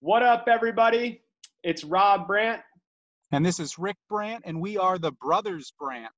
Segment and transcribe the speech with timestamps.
[0.00, 1.22] What up, everybody?
[1.62, 2.62] It's Rob Brandt,
[3.32, 6.12] And this is Rick Brandt, and we are the Brothers Brandt.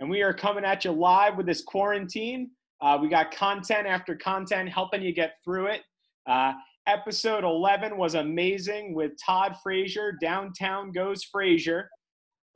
[0.00, 2.50] and we are coming at you live with this quarantine.
[2.80, 5.82] Uh, we got content after content helping you get through it.
[6.28, 6.52] Uh,
[6.86, 10.12] episode 11 was amazing with Todd Frazier.
[10.20, 11.88] Downtown Goes Frazier.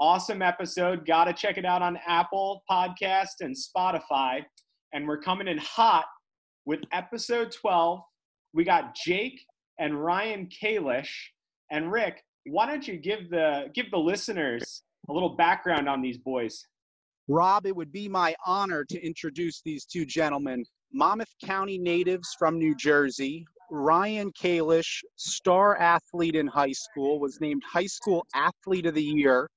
[0.01, 1.07] Awesome episode.
[1.07, 4.41] Got to check it out on Apple Podcast and Spotify.
[4.93, 6.07] And we're coming in hot
[6.65, 8.01] with episode 12.
[8.55, 9.41] We got Jake
[9.79, 11.11] and Ryan Kalish.
[11.71, 16.19] And Rick, why don't you give the give the listeners a little background on these
[16.19, 16.67] boys?
[17.29, 20.65] Rob, it would be my honor to introduce these two gentlemen.
[20.93, 23.47] Monmouth County natives from New Jersey.
[23.71, 29.49] Ryan Kalish, star athlete in high school, was named High School Athlete of the Year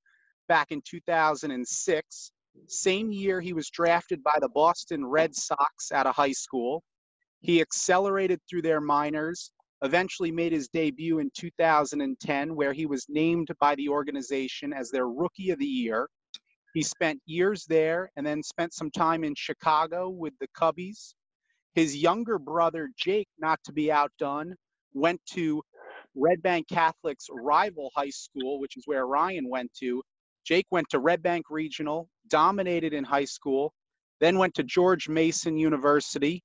[0.48, 2.32] back in 2006.
[2.66, 6.82] Same year, he was drafted by the Boston Red Sox out of high school.
[7.40, 13.48] He accelerated through their minors, eventually made his debut in 2010, where he was named
[13.60, 16.08] by the organization as their Rookie of the Year.
[16.74, 21.14] He spent years there and then spent some time in Chicago with the Cubbies.
[21.74, 24.54] His younger brother, Jake, not to be outdone,
[24.94, 25.62] went to
[26.14, 30.02] Red Bank Catholic's rival high school, which is where Ryan went to.
[30.44, 33.72] Jake went to Red Bank Regional, dominated in high school,
[34.20, 36.42] then went to George Mason University.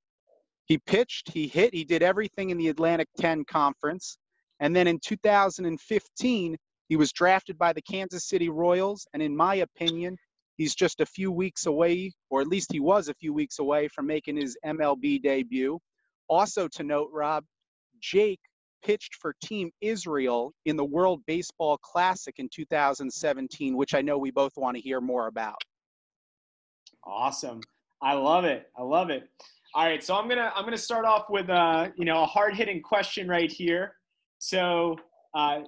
[0.66, 4.18] He pitched, he hit, he did everything in the Atlantic 10 Conference.
[4.60, 6.56] And then in 2015,
[6.88, 10.16] he was drafted by the Kansas City Royals, and in my opinion,
[10.56, 13.88] he's just a few weeks away, or at least he was a few weeks away
[13.88, 15.78] from making his MLB debut.
[16.28, 17.44] Also to note, Rob,
[18.00, 18.40] Jake
[18.84, 24.30] pitched for Team Israel in the World Baseball Classic in 2017, which I know we
[24.30, 25.56] both want to hear more about.
[27.02, 27.60] Awesome.
[28.02, 28.70] I love it.
[28.76, 29.28] I love it.
[29.76, 32.54] All right, so I'm gonna I'm gonna start off with uh, you know a hard
[32.54, 33.96] hitting question right here.
[34.38, 34.96] So
[35.34, 35.62] uh,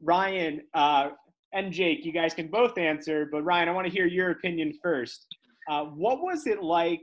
[0.00, 1.08] Ryan uh,
[1.52, 4.72] and Jake, you guys can both answer, but Ryan, I want to hear your opinion
[4.80, 5.26] first.
[5.68, 7.02] Uh, what was it like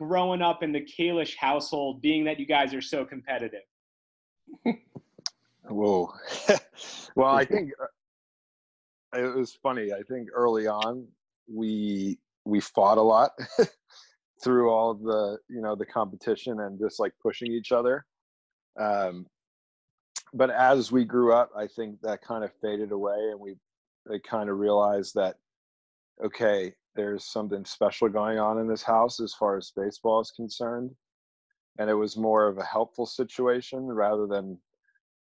[0.00, 3.62] growing up in the Kalish household, being that you guys are so competitive?
[5.68, 6.12] Whoa.
[7.14, 9.92] well, I think uh, it was funny.
[9.92, 11.06] I think early on
[11.46, 13.30] we we fought a lot
[14.42, 18.04] through all of the you know the competition and just like pushing each other.
[18.78, 19.26] Um,
[20.34, 23.56] but as we grew up, I think that kind of faded away, and we
[24.20, 25.36] kind of realized that
[26.24, 30.90] okay, there's something special going on in this house as far as baseball is concerned,
[31.78, 34.58] and it was more of a helpful situation rather than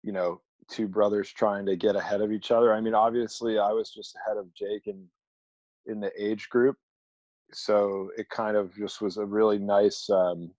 [0.03, 3.71] you know two brothers trying to get ahead of each other i mean obviously i
[3.71, 5.03] was just ahead of jake in
[5.87, 6.75] in the age group
[7.53, 10.51] so it kind of just was a really nice um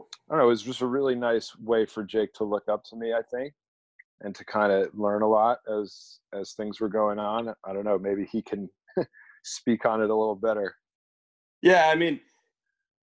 [0.00, 2.84] i don't know it was just a really nice way for jake to look up
[2.84, 3.52] to me i think
[4.22, 7.84] and to kind of learn a lot as as things were going on i don't
[7.84, 8.68] know maybe he can
[9.42, 10.74] speak on it a little better
[11.62, 12.20] Yeah, I mean,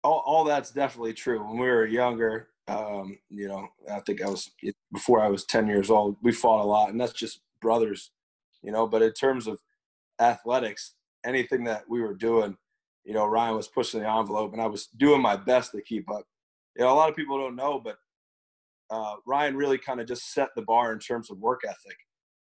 [0.02, 1.44] all, all that's definitely true.
[1.44, 4.50] When we were younger, um, you know, I think I was
[4.92, 8.10] before I was 10 years old, we fought a lot, and that's just brothers,
[8.62, 8.86] you know.
[8.86, 9.60] But in terms of
[10.20, 10.94] athletics,
[11.24, 12.56] anything that we were doing,
[13.04, 16.10] you know, Ryan was pushing the envelope, and I was doing my best to keep
[16.10, 16.24] up.
[16.76, 17.96] You know, a lot of people don't know, but
[18.90, 21.96] uh, Ryan really kind of just set the bar in terms of work ethic.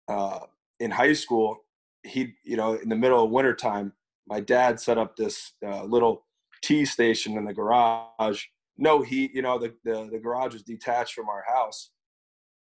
[0.07, 0.45] Uh,
[0.79, 1.57] in high school,
[2.03, 3.93] he, you know, in the middle of wintertime,
[4.27, 6.25] my dad set up this uh, little
[6.63, 8.43] tea station in the garage.
[8.77, 11.91] No heat, you know, the, the, the garage was detached from our house.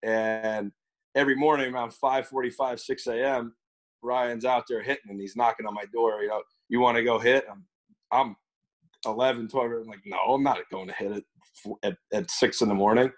[0.02, 0.72] And
[1.14, 3.54] every morning around 5.45, 6 a.m.,
[4.02, 6.22] Ryan's out there hitting and he's knocking on my door.
[6.22, 7.44] You know, you want to go hit?
[7.50, 7.64] I'm,
[8.12, 8.36] I'm
[9.06, 9.70] 11, 12.
[9.70, 11.24] I'm like, no, I'm not going to hit it
[11.82, 13.10] at, at 6 in the morning.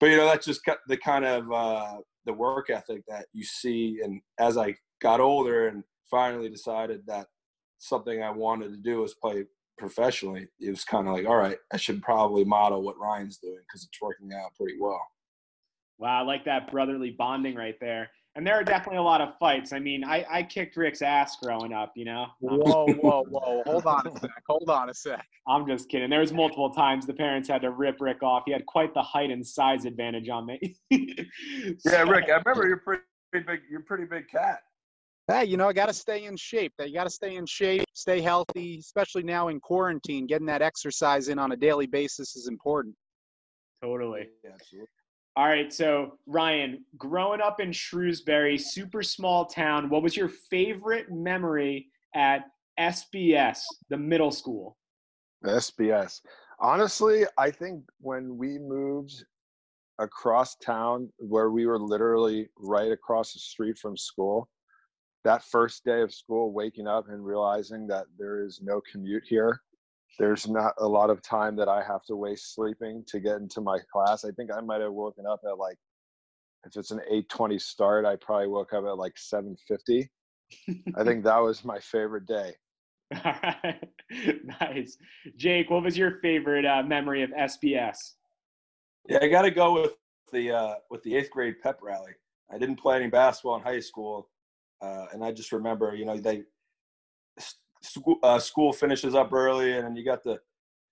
[0.00, 4.00] But, you know, that's just the kind of uh, the work ethic that you see.
[4.02, 7.26] And as I got older and finally decided that
[7.78, 9.44] something I wanted to do was play
[9.78, 13.58] professionally, it was kind of like, all right, I should probably model what Ryan's doing
[13.66, 15.00] because it's working out pretty well.
[15.98, 18.10] Wow, I like that brotherly bonding right there.
[18.34, 19.72] And there are definitely a lot of fights.
[19.72, 22.26] I mean, I, I kicked Rick's ass growing up, you know.
[22.40, 23.62] Whoa, whoa, whoa!
[23.66, 24.30] Hold on a sec.
[24.48, 25.26] Hold on a sec.
[25.46, 26.08] I'm just kidding.
[26.08, 28.44] There was multiple times the parents had to rip Rick off.
[28.46, 30.76] He had quite the height and size advantage on me.
[31.84, 33.02] Yeah, Rick, I remember you're pretty
[33.32, 33.60] big.
[33.70, 34.60] You're pretty big cat.
[35.28, 36.72] Hey, you know, I got to stay in shape.
[36.80, 40.26] You got to stay in shape, stay healthy, especially now in quarantine.
[40.26, 42.94] Getting that exercise in on a daily basis is important.
[43.82, 44.28] Totally.
[44.44, 44.88] Yeah, absolutely.
[45.34, 45.72] All right.
[45.72, 52.44] So, Ryan, growing up in Shrewsbury, super small town, what was your favorite memory at
[52.78, 54.76] SBS, the middle school?
[55.44, 56.20] SBS.
[56.60, 59.24] Honestly, I think when we moved
[59.98, 64.50] across town, where we were literally right across the street from school,
[65.24, 69.62] that first day of school, waking up and realizing that there is no commute here,
[70.18, 73.60] there's not a lot of time that I have to waste sleeping to get into
[73.60, 74.24] my class.
[74.24, 75.78] I think I might have woken up at like,
[76.64, 80.08] if it's an 8:20 start, I probably woke up at like 7:50.
[80.96, 82.54] I think that was my favorite day.
[83.24, 83.88] All right.
[84.60, 84.96] nice.
[85.36, 87.96] Jake, what was your favorite uh, memory of SBS?
[89.08, 89.92] Yeah, I got to go with
[90.32, 92.12] the uh, with the eighth grade pep rally.
[92.52, 94.28] I didn't play any basketball in high school,
[94.82, 96.42] uh, and I just remember, you know, they
[97.82, 100.38] school, uh, school finishes up early, and then you got the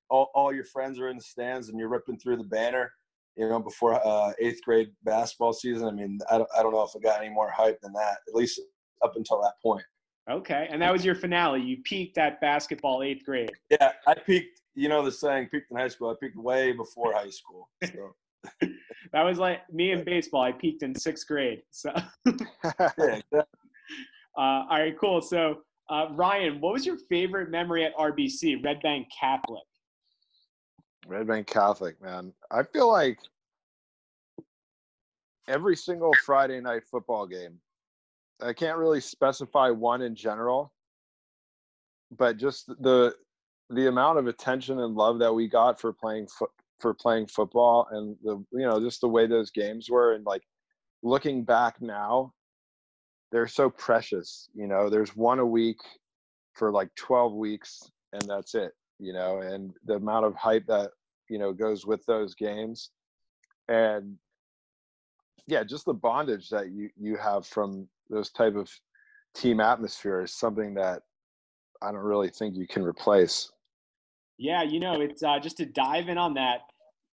[0.09, 2.93] all, all your friends are in the stands, and you're ripping through the banner.
[3.37, 5.87] You know, before uh, eighth grade basketball season.
[5.87, 8.19] I mean, I don't, I don't know if it got any more hype than that.
[8.29, 8.61] At least
[9.03, 9.85] up until that point.
[10.29, 10.69] Okay.
[10.71, 11.63] And that was your finale.
[11.63, 13.51] You peaked at basketball eighth grade.
[13.71, 14.61] Yeah, I peaked.
[14.75, 16.11] You know the saying, peaked in high school.
[16.11, 17.71] I peaked way before high school.
[17.85, 18.15] So.
[19.13, 20.43] that was like me in baseball.
[20.43, 21.63] I peaked in sixth grade.
[21.71, 21.93] So,
[22.27, 22.33] yeah,
[22.97, 23.41] exactly.
[23.41, 23.43] uh,
[24.41, 25.21] all right, cool.
[25.21, 25.59] So,
[25.91, 29.65] uh, Ryan, what was your favorite memory at RBC, Red Bank Catholic?
[31.07, 32.33] Red Bank Catholic, man.
[32.51, 33.19] I feel like
[35.49, 37.59] every single Friday night football game.
[38.41, 40.73] I can't really specify one in general,
[42.17, 43.15] but just the
[43.69, 46.51] the amount of attention and love that we got for playing foot
[46.81, 50.43] for playing football and the you know just the way those games were and like
[51.03, 52.33] looking back now
[53.31, 55.79] they're so precious you know there's one a week
[56.55, 60.91] for like 12 weeks and that's it you know and the amount of hype that
[61.29, 62.91] you know goes with those games
[63.69, 64.17] and
[65.47, 68.71] yeah just the bondage that you you have from those type of
[69.35, 71.03] team atmosphere is something that
[71.83, 73.53] i don't really think you can replace
[74.43, 76.63] Yeah, you know, it's uh, just to dive in on that.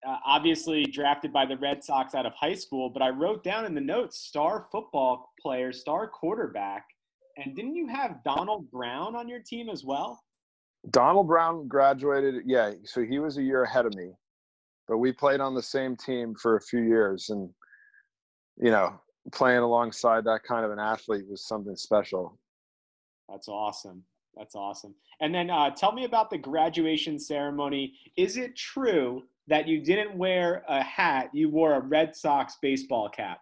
[0.07, 3.65] Uh, obviously, drafted by the Red Sox out of high school, but I wrote down
[3.65, 6.85] in the notes star football player, star quarterback.
[7.37, 10.19] And didn't you have Donald Brown on your team as well?
[10.89, 12.43] Donald Brown graduated.
[12.45, 14.11] Yeah, so he was a year ahead of me,
[14.87, 17.49] but we played on the same team for a few years, and
[18.57, 18.99] you know,
[19.31, 22.39] playing alongside that kind of an athlete was something special.
[23.29, 24.03] That's awesome.
[24.35, 24.95] That's awesome.
[25.19, 27.93] And then uh, tell me about the graduation ceremony.
[28.17, 31.29] Is it true that you didn't wear a hat?
[31.33, 33.39] You wore a Red Sox baseball cap.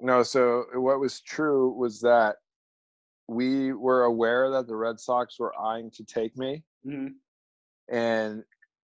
[0.00, 2.36] No, so what was true was that
[3.26, 7.08] we were aware that the Red Sox were eyeing to take me, hmm
[7.88, 8.44] and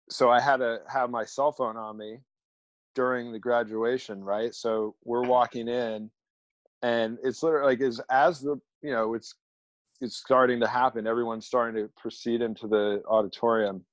[0.08, 2.16] so I had to have my cell phone on me
[2.94, 4.54] during the graduation, right?
[4.54, 6.10] So we're walking in,
[6.82, 9.34] and it's literally like as as the you know it's
[10.00, 11.06] it's starting to happen.
[11.06, 13.84] Everyone's starting to proceed into the auditorium.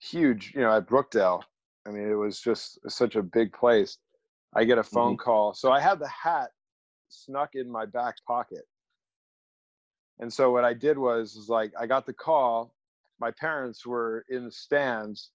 [0.00, 1.42] Huge, you know, at Brookdale.
[1.86, 3.98] I mean, it was just such a big place.
[4.54, 5.24] I get a phone mm-hmm.
[5.24, 6.50] call, so I had the hat
[7.08, 8.64] snuck in my back pocket.
[10.18, 12.74] And so what I did was, was like I got the call.
[13.20, 15.30] My parents were in the stands,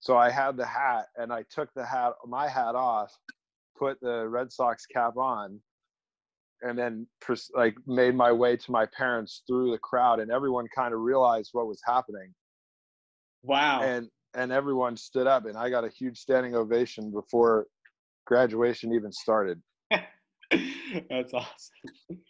[0.00, 3.12] so I had the hat, and I took the hat, my hat off,
[3.78, 5.60] put the Red Sox cap on,
[6.62, 7.06] and then
[7.54, 11.50] like made my way to my parents through the crowd, and everyone kind of realized
[11.52, 12.34] what was happening,
[13.42, 13.82] Wow.
[13.82, 17.66] and and everyone stood up, and I got a huge standing ovation before
[18.26, 19.60] graduation even started.
[19.90, 22.20] That's awesome.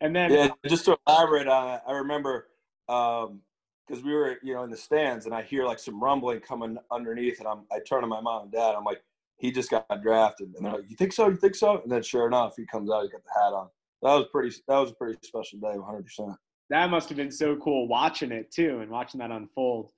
[0.00, 2.48] And then Yeah, uh, just to elaborate on it, I remember
[2.88, 3.40] um,
[3.86, 6.78] because we were, you know, in the stands, and I hear like some rumbling coming
[6.90, 8.74] underneath, and I'm, I turn to my mom and dad.
[8.76, 9.02] I'm like,
[9.36, 11.28] he just got drafted, and they're like, you think so?
[11.28, 11.82] You think so?
[11.82, 13.68] And then sure enough, he comes out, he got the hat on.
[14.02, 14.56] That was pretty.
[14.68, 16.04] That was a pretty special day, 100.
[16.04, 16.36] percent
[16.70, 19.90] that must have been so cool watching it too and watching that unfold.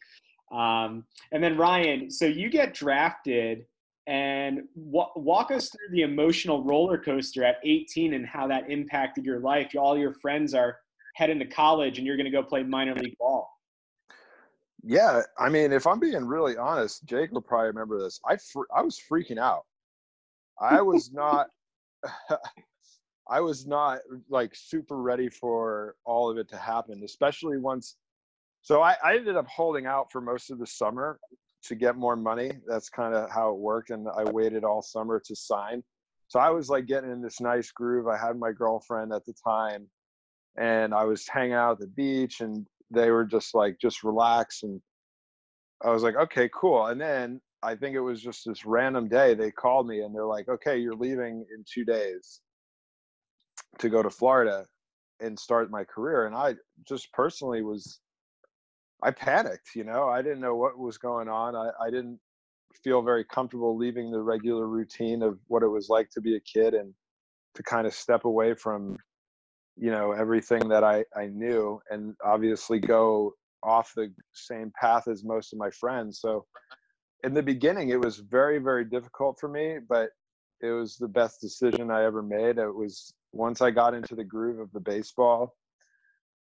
[0.51, 3.67] Um, and then Ryan, so you get drafted,
[4.07, 9.25] and wa- walk us through the emotional roller coaster at 18 and how that impacted
[9.25, 9.73] your life.
[9.77, 10.79] All your friends are
[11.15, 13.51] heading to college, and you're going to go play minor league ball.
[14.83, 18.21] Yeah, I mean, if I'm being really honest, Jake will probably remember this.
[18.25, 19.65] I fr- I was freaking out.
[20.61, 21.49] I was not.
[23.31, 23.99] I was not
[24.31, 27.97] like super ready for all of it to happen, especially once.
[28.63, 31.19] So I, I ended up holding out for most of the summer
[31.65, 32.53] to get more money.
[32.67, 33.91] That's kind of how it worked.
[33.91, 35.83] And I waited all summer to sign.
[36.29, 38.07] So I was like getting in this nice groove.
[38.07, 39.89] I had my girlfriend at the time
[40.59, 44.63] and I was hanging out at the beach and they were just like, just relax.
[44.63, 44.81] And
[45.83, 46.87] I was like, okay, cool.
[46.87, 50.27] And then I think it was just this random day they called me and they're
[50.27, 52.41] like, okay, you're leaving in two days
[53.79, 54.67] to go to Florida
[55.21, 56.27] and start my career.
[56.27, 56.55] And I
[56.87, 58.01] just personally was,
[59.03, 61.55] I panicked, you know, I didn't know what was going on.
[61.55, 62.19] I, I didn't
[62.83, 66.41] feel very comfortable leaving the regular routine of what it was like to be a
[66.41, 66.93] kid and
[67.55, 68.97] to kind of step away from,
[69.77, 75.25] you know, everything that I, I knew and obviously go off the same path as
[75.25, 76.21] most of my friends.
[76.21, 76.45] So
[77.25, 80.11] in the beginning, it was very, very difficult for me, but
[80.61, 82.59] it was the best decision I ever made.
[82.59, 85.55] It was once I got into the groove of the baseball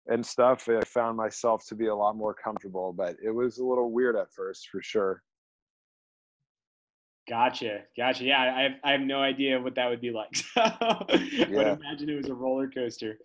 [0.07, 2.93] and stuff, I found myself to be a lot more comfortable.
[2.93, 5.23] But it was a little weird at first, for sure.
[7.29, 8.23] Gotcha, gotcha.
[8.23, 10.33] Yeah, I have, I have no idea what that would be like.
[10.55, 10.61] So
[11.19, 11.45] yeah.
[11.51, 13.17] but imagine it was a roller coaster.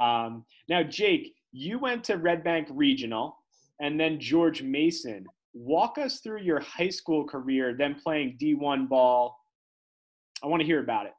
[0.00, 3.36] Um, now, Jake, you went to Red Bank Regional
[3.80, 5.26] and then George Mason.
[5.54, 9.36] Walk us through your high school career, then playing D1 ball.
[10.42, 11.12] I want to hear about it.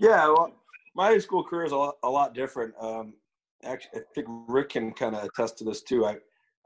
[0.00, 0.52] Yeah, well,
[0.94, 2.74] my high school career is a lot, a lot different.
[2.80, 3.14] Um,
[3.64, 6.06] actually, I think Rick can kind of attest to this too.
[6.06, 6.16] I,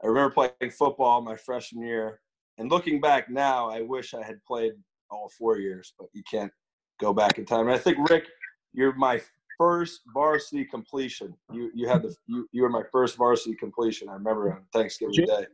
[0.03, 2.21] I remember playing football my freshman year,
[2.57, 4.73] and looking back now, I wish I had played
[5.09, 6.51] all four years, but you can't
[6.99, 7.61] go back in time.
[7.61, 8.27] And I think Rick,
[8.73, 9.21] you're my
[9.57, 11.35] first varsity completion.
[11.51, 14.09] You you had the you, you were my first varsity completion.
[14.09, 15.45] I remember on Thanksgiving Jake, Day.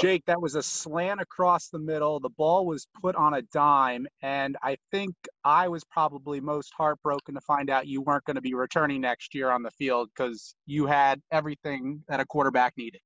[0.00, 2.20] Jake, that was a slant across the middle.
[2.20, 7.34] The ball was put on a dime, and I think I was probably most heartbroken
[7.34, 10.54] to find out you weren't going to be returning next year on the field because
[10.66, 13.00] you had everything that a quarterback needed.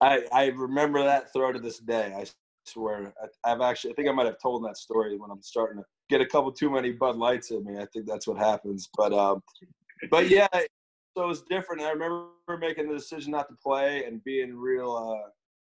[0.00, 2.14] I I remember that throw to this day.
[2.16, 2.26] I
[2.64, 3.12] swear.
[3.22, 5.84] I, I've actually I think I might have told that story when I'm starting to
[6.08, 7.78] get a couple too many Bud Lights in me.
[7.78, 8.88] I think that's what happens.
[8.96, 9.42] But um,
[10.10, 11.82] but yeah, so it was different.
[11.82, 12.28] I remember
[12.60, 14.94] making the decision not to play and being real.
[14.94, 15.30] Uh,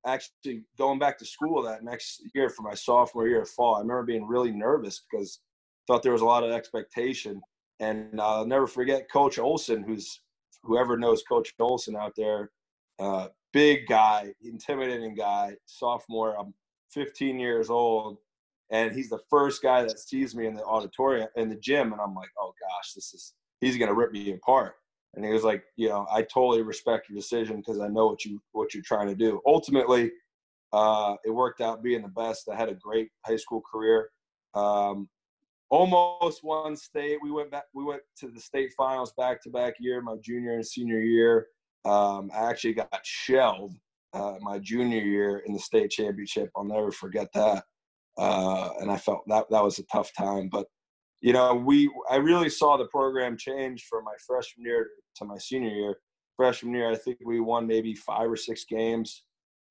[0.07, 3.76] actually going back to school that next year for my sophomore year of fall.
[3.76, 7.40] I remember being really nervous because I thought there was a lot of expectation.
[7.81, 10.21] And I'll never forget Coach Olson, who's
[10.62, 12.50] whoever knows Coach Olson out there,
[12.99, 16.37] uh, big guy, intimidating guy, sophomore.
[16.38, 16.52] I'm
[16.93, 18.19] 15 years old,
[18.71, 22.00] and he's the first guy that sees me in the auditorium in the gym, and
[22.00, 24.75] I'm like, oh gosh, this is he's gonna rip me apart.
[25.18, 28.25] And he was like, you know, I totally respect your decision because I know what
[28.25, 29.40] you what you're trying to do.
[29.44, 30.12] Ultimately,
[30.72, 32.48] uh, it worked out being the best.
[32.48, 34.10] I had a great high school career.
[34.54, 35.08] Um,
[35.70, 37.18] almost won state.
[37.20, 37.64] We went back.
[37.75, 41.48] We went to the state finals back to back year, my junior and senior year.
[41.84, 43.72] Um, I actually got shelled
[44.12, 46.48] uh, my junior year in the state championship.
[46.54, 47.64] I'll never forget that.
[48.16, 50.48] Uh, and I felt that that was a tough time.
[50.48, 50.66] But
[51.20, 55.38] you know, we I really saw the program change from my freshman year to my
[55.38, 55.98] senior year.
[56.37, 59.25] Freshman year, I think we won maybe five or six games,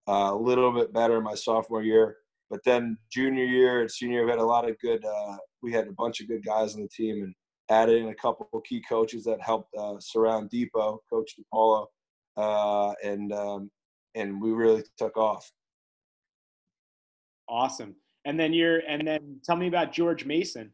[0.07, 2.17] uh, a little bit better my sophomore year.
[2.49, 5.03] But then junior year and senior, we had a lot of good.
[5.05, 7.33] Uh, we had a bunch of good guys on the team, and
[7.69, 11.85] added in a couple of key coaches that helped uh, surround Depot, Coach DePaulo,
[12.35, 13.71] uh, and um,
[14.15, 15.49] and we really took off.
[17.49, 17.95] Awesome.
[18.25, 20.71] And then you're and then tell me about George Mason.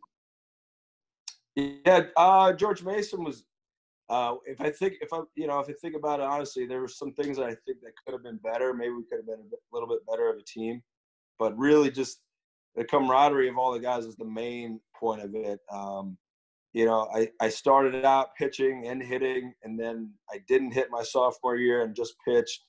[1.55, 3.43] Yeah, uh, George Mason was.
[4.09, 6.81] Uh, if I think, if I, you know, if I think about it honestly, there
[6.81, 8.73] were some things that I think that could have been better.
[8.73, 10.83] Maybe we could have been a bit, little bit better of a team,
[11.39, 12.19] but really, just
[12.75, 15.59] the camaraderie of all the guys is the main point of it.
[15.71, 16.17] Um,
[16.73, 21.03] you know, I, I started out pitching and hitting, and then I didn't hit my
[21.03, 22.65] sophomore year and just pitched,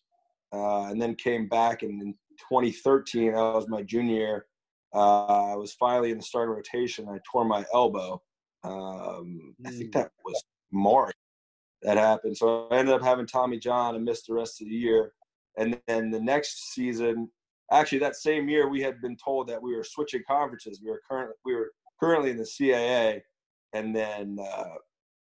[0.53, 1.83] uh, and then came back.
[1.83, 2.13] And in
[2.49, 4.47] 2013, that was my junior year.
[4.95, 7.09] Uh, I was finally in the starting rotation.
[7.09, 8.23] I tore my elbow,
[8.65, 9.93] um, I think mm.
[9.93, 10.43] that was
[10.73, 11.15] March
[11.83, 12.37] that happened.
[12.37, 15.13] So I ended up having Tommy John and missed the rest of the year.
[15.57, 17.31] And then the next season,
[17.71, 20.81] actually that same year, we had been told that we were switching conferences.
[20.83, 23.21] We were currently we were currently in the CAA,
[23.73, 24.75] and then uh,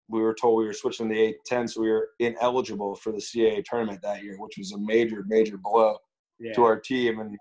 [0.09, 3.65] we were told we were switching the A10, so we were ineligible for the CAA
[3.65, 5.99] tournament that year, which was a major major blow
[6.39, 6.53] yeah.
[6.55, 7.21] to our team.
[7.21, 7.37] And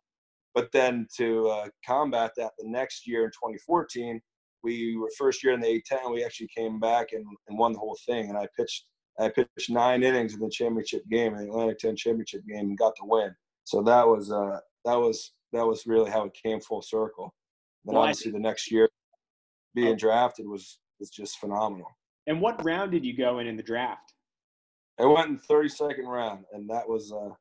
[0.53, 4.21] but then to uh, combat that, the next year in 2014
[4.63, 6.13] we were first year in the A10.
[6.13, 8.29] We actually came back and, and won the whole thing.
[8.29, 8.85] And I pitched
[9.19, 12.77] I pitched nine innings in the championship game, in the Atlantic 10 championship game, and
[12.77, 13.33] got the win.
[13.63, 17.33] So that was uh, that was that was really how it came full circle.
[17.85, 18.89] Then well, obviously the next year
[19.75, 19.97] being oh.
[19.97, 21.87] drafted was was just phenomenal.
[22.27, 24.13] And what round did you go in in the draft?
[24.99, 27.33] I went in 32nd round, and that was uh,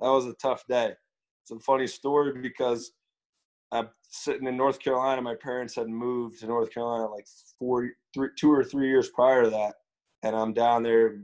[0.00, 0.92] that was a tough day.
[1.42, 2.92] It's a funny story because
[3.70, 5.20] I'm sitting in North Carolina.
[5.20, 7.26] My parents had moved to North Carolina like
[7.58, 9.74] four, three, two or three years prior to that,
[10.22, 11.20] and I'm down there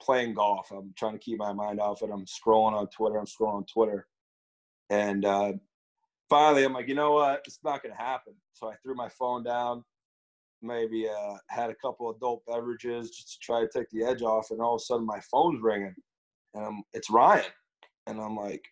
[0.00, 0.70] playing golf.
[0.70, 2.10] I'm trying to keep my mind off it.
[2.12, 3.16] I'm scrolling on Twitter.
[3.16, 4.06] I'm scrolling on Twitter,
[4.90, 5.52] and uh,
[6.28, 7.42] finally, I'm like, you know what?
[7.46, 8.34] It's not to happen.
[8.52, 9.84] So I threw my phone down.
[10.60, 14.50] Maybe uh, had a couple adult beverages just to try to take the edge off,
[14.50, 15.94] and all of a sudden my phone's ringing,
[16.54, 17.50] and I'm, it's Ryan,
[18.06, 18.62] and I'm like,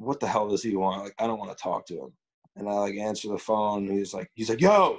[0.00, 1.04] what the hell does he want?
[1.04, 2.12] Like, I don't want to talk to him.
[2.56, 3.86] And I like answer the phone.
[3.86, 4.98] And he's like, he's like, yo,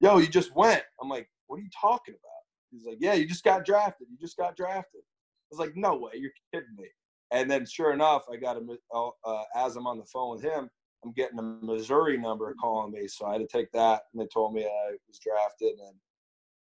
[0.00, 0.82] yo, you just went.
[1.00, 2.42] I'm like, what are you talking about?
[2.70, 4.08] He's like, yeah, you just got drafted.
[4.10, 5.00] You just got drafted.
[5.00, 6.86] I was like, no way, you're kidding me.
[7.30, 10.42] And then sure enough, I got a, uh, uh, as I'm on the phone with
[10.42, 10.68] him,
[11.04, 13.08] I'm getting a Missouri number calling me.
[13.08, 14.02] So I had to take that.
[14.12, 15.78] And they told me I was drafted.
[15.78, 15.96] And,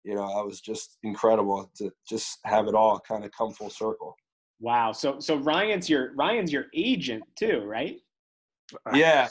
[0.03, 3.69] you know, I was just incredible to just have it all kind of come full
[3.69, 4.15] circle.
[4.59, 4.91] Wow.
[4.91, 7.99] So so Ryan's your Ryan's your agent too, right?
[8.93, 9.27] Yeah.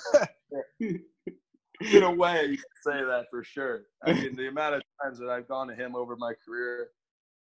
[0.80, 3.83] In a way, you can say that for sure.
[4.06, 6.88] I mean, the amount of times that I've gone to him over my career,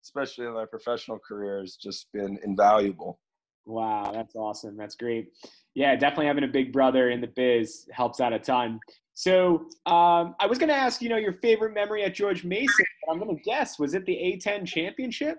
[0.03, 3.19] especially in my professional career, has just been invaluable.
[3.65, 4.75] Wow, that's awesome.
[4.75, 5.29] That's great.
[5.75, 8.79] Yeah, definitely having a big brother in the biz helps out a ton.
[9.13, 12.85] So um, I was going to ask, you know, your favorite memory at George Mason,
[13.05, 15.37] but I'm going to guess was it the A10 championship?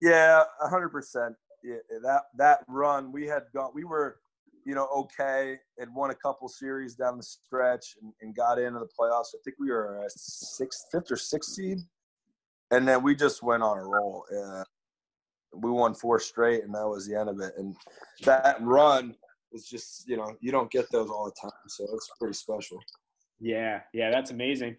[0.00, 1.34] Yeah, hundred percent.
[1.62, 3.70] Yeah, that that run we had gone.
[3.74, 4.20] We were,
[4.64, 5.58] you know, okay.
[5.78, 9.34] Had won a couple series down the stretch and, and got into the playoffs.
[9.34, 11.78] I think we were a sixth, fifth or sixth seed,
[12.70, 14.24] and then we just went on a roll.
[14.34, 14.64] Uh,
[15.54, 17.52] we won four straight, and that was the end of it.
[17.58, 17.76] And
[18.24, 19.16] that run
[19.52, 22.78] was just, you know, you don't get those all the time, so it's pretty special.
[23.40, 24.76] Yeah, yeah, that's amazing.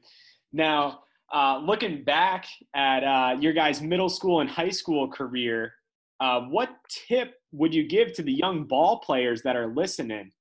[0.54, 1.02] Now,
[1.34, 2.46] uh, looking back
[2.76, 5.74] at uh, your guys' middle school and high school career,
[6.20, 10.32] uh, what tip would you give to the young ball players that are listening?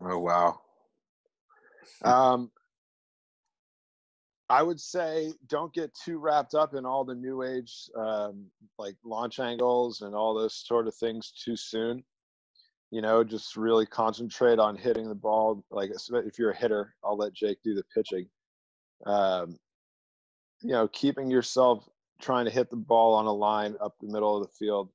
[0.00, 0.60] Oh wow.
[2.04, 2.50] Um,
[4.48, 8.46] I would say don't get too wrapped up in all the new age um,
[8.78, 12.02] like launch angles and all those sort of things too soon.
[12.90, 15.62] You know, just really concentrate on hitting the ball.
[15.70, 18.26] Like if you're a hitter, I'll let Jake do the pitching
[19.06, 19.58] um,
[20.62, 21.88] you know, keeping yourself
[22.20, 24.90] trying to hit the ball on a line up the middle of the field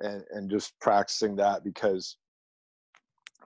[0.00, 2.16] and, and just practicing that because,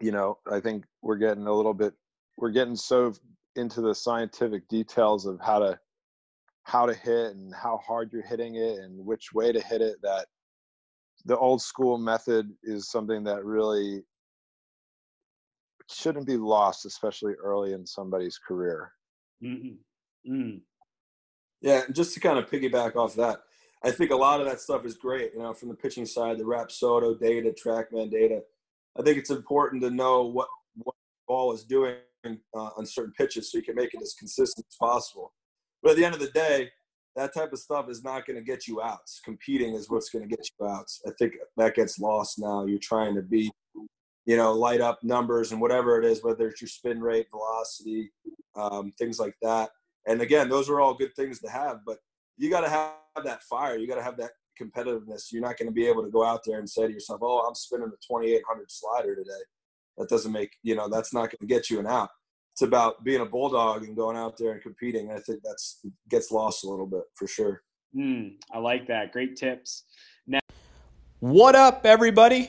[0.00, 1.94] you know, I think we're getting a little bit,
[2.36, 3.12] we're getting so
[3.56, 5.78] into the scientific details of how to,
[6.64, 9.96] how to hit and how hard you're hitting it and which way to hit it
[10.02, 10.26] that
[11.24, 14.02] the old school method is something that really
[15.90, 18.92] shouldn't be lost, especially early in somebody's career.
[19.42, 20.32] Mm-hmm.
[20.32, 20.60] Mm.
[21.60, 23.42] Yeah, just to kind of piggyback off that,
[23.84, 25.32] I think a lot of that stuff is great.
[25.34, 28.42] You know, from the pitching side, the Rapsodo data, TrackMan data.
[28.98, 30.94] I think it's important to know what what
[31.26, 34.76] ball is doing uh, on certain pitches so you can make it as consistent as
[34.76, 35.32] possible.
[35.82, 36.70] But at the end of the day,
[37.16, 39.20] that type of stuff is not going to get you outs.
[39.24, 41.02] Competing is what's going to get you outs.
[41.06, 42.64] I think that gets lost now.
[42.64, 43.50] You're trying to be,
[44.24, 48.12] you know, light up numbers and whatever it is, whether it's your spin rate, velocity,
[48.56, 49.70] um, things like that.
[50.06, 51.98] And again, those are all good things to have, but
[52.36, 53.76] you got to have that fire.
[53.76, 55.32] You got to have that competitiveness.
[55.32, 57.40] You're not going to be able to go out there and say to yourself, "Oh,
[57.46, 59.30] I'm spinning a 2800 slider today."
[59.98, 62.10] That doesn't make you know that's not going to get you an out.
[62.52, 65.08] It's about being a bulldog and going out there and competing.
[65.08, 67.62] And I think that's gets lost a little bit for sure.
[67.96, 69.12] Mm, I like that.
[69.12, 69.84] Great tips.
[70.26, 70.40] Now,
[71.20, 72.48] what up, everybody?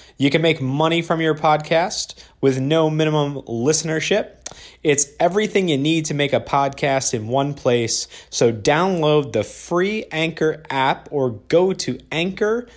[0.21, 4.35] You can make money from your podcast with no minimum listenership.
[4.83, 8.07] It's everything you need to make a podcast in one place.
[8.29, 12.69] So download the free Anchor app or go to anchor.fm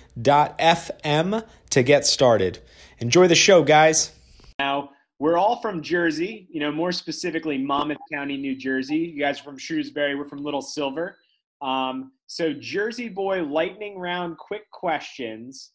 [1.69, 2.57] to get started.
[2.97, 4.11] Enjoy the show, guys.
[4.57, 8.97] Now, we're all from Jersey, you know, more specifically Monmouth County, New Jersey.
[8.97, 11.19] You guys are from Shrewsbury, we're from Little Silver.
[11.61, 15.73] Um, so, Jersey Boy lightning round quick questions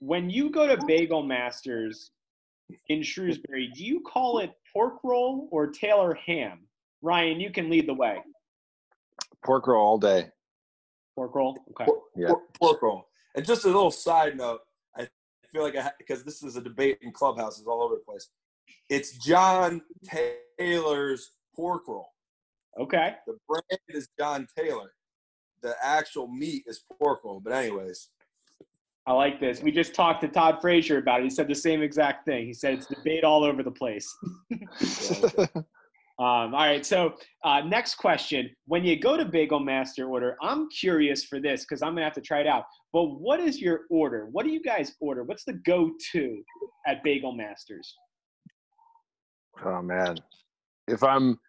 [0.00, 2.10] when you go to Bagel Masters
[2.88, 6.60] in Shrewsbury, do you call it pork roll or Taylor ham?
[7.02, 8.18] Ryan, you can lead the way.
[9.44, 10.30] Pork roll all day.
[11.14, 11.56] Pork roll.
[11.70, 11.84] Okay.
[11.84, 12.28] Por- Yeah.
[12.28, 13.08] por- pork roll.
[13.34, 14.62] And just a little side note,
[14.96, 15.08] I
[15.52, 18.28] feel like I because this is a debate in clubhouses all over the place.
[18.88, 19.82] It's John
[20.58, 22.12] Taylor's pork roll.
[22.78, 23.16] Okay.
[23.26, 24.92] The brand is John Taylor.
[25.62, 27.40] The actual meat is pork roll.
[27.40, 28.08] But anyways,
[29.10, 29.60] I like this.
[29.60, 31.24] We just talked to Todd Frazier about it.
[31.24, 32.46] He said the same exact thing.
[32.46, 34.08] He said it's debate all over the place.
[36.20, 36.84] Um, all right.
[36.84, 41.62] So uh, next question: When you go to Bagel Master order, I'm curious for this
[41.64, 42.64] because I'm gonna have to try it out.
[42.92, 44.28] But what is your order?
[44.30, 45.24] What do you guys order?
[45.24, 46.42] What's the go-to
[46.86, 47.96] at Bagel Masters?
[49.64, 50.18] oh man,
[50.88, 51.40] if I'm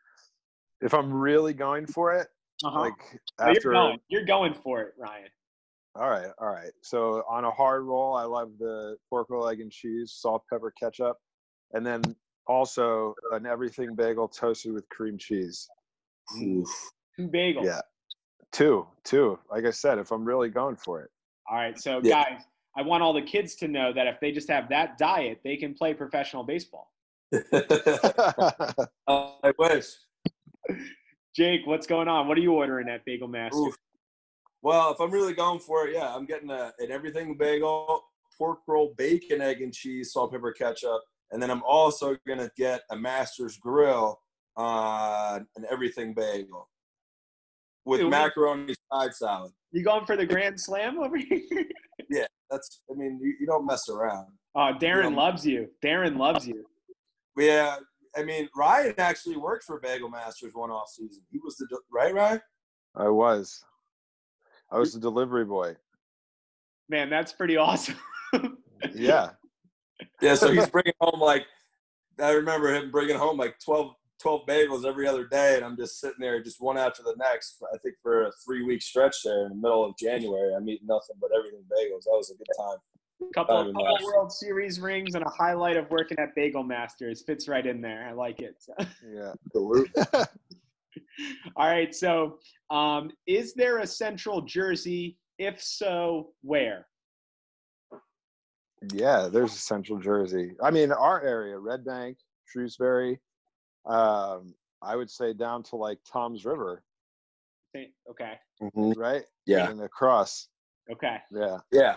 [0.80, 2.30] if I'm really going for it,
[2.64, 2.80] Uh-huh.
[2.80, 4.00] like So you're after going.
[4.08, 5.28] You're going for it, Ryan.
[5.96, 6.72] All right, all right.
[6.82, 10.74] So on a hard roll, I love the pork roll, egg and cheese, salt, pepper,
[10.80, 11.18] ketchup,
[11.74, 12.02] and then
[12.48, 15.68] also an everything bagel toasted with cream cheese.
[16.40, 16.66] Two
[17.28, 17.66] bagels.
[17.66, 17.82] Yeah.
[18.54, 19.38] Two, two.
[19.50, 21.10] Like I said, if I'm really going for it.
[21.50, 21.78] All right.
[21.78, 22.24] So Yeah.
[22.24, 22.44] guys,
[22.76, 25.58] I want all the kids to know that if they just have that diet, they
[25.58, 26.92] can play professional baseball.
[29.08, 29.88] I wish.
[31.36, 32.28] Jake, what's going on?
[32.28, 33.58] What are you ordering at Bagel Master?
[33.58, 33.78] Oof.
[34.62, 38.04] Well, if I'm really going for it, yeah, I'm getting a, an everything bagel,
[38.38, 42.82] pork roll, bacon, egg, and cheese, salt, pepper, ketchup, and then I'm also gonna get
[42.92, 44.20] a Master's Grill
[44.58, 46.70] on an everything bagel
[47.86, 48.10] with Ooh.
[48.10, 49.52] macaroni side salad.
[49.72, 51.42] You going for the grand slam over here?
[52.10, 54.28] Yeah, that's, I mean, you, you don't mess around.
[54.54, 55.16] Oh, Darren Yeah.
[55.16, 55.70] loves you.
[55.82, 56.66] Darren loves you.
[57.38, 57.78] Yeah,
[58.18, 61.24] I mean, Ryan actually worked for Bagel Masters one off season.
[61.32, 62.42] He was the de- right, Ryan.
[62.98, 63.64] I was.
[64.72, 65.76] I was the delivery boy.
[66.90, 67.96] Man, that's pretty awesome.
[68.96, 69.30] Yeah.
[70.22, 71.46] Yeah, so he's bringing home like
[72.20, 76.00] I remember him bringing home like 12, 12 bagels every other day, and I'm just
[76.00, 77.62] sitting there, just one after the next.
[77.74, 80.88] I think for a three week stretch there in the middle of January, I'm eating
[80.88, 82.04] nothing but everything bagels.
[82.06, 82.78] That was a good time.
[83.34, 84.04] couple, That'd couple nice.
[84.04, 88.08] World Series rings and a highlight of working at Bagel Masters fits right in there.
[88.08, 88.64] I like it.
[89.14, 89.34] Yeah.
[91.56, 91.94] All right.
[91.94, 95.18] So, um, is there a Central Jersey?
[95.38, 96.88] If so, where?
[98.94, 100.56] Yeah, there's a Central Jersey.
[100.62, 103.20] I mean, our area, Red Bank, Shrewsbury,
[103.86, 106.84] um, I would say down to like Toms River,
[108.10, 108.40] Okay.
[108.96, 109.24] right?
[109.46, 110.48] Yeah, And across.
[110.92, 111.18] Okay.
[111.32, 111.58] Yeah.
[111.72, 111.96] yeah,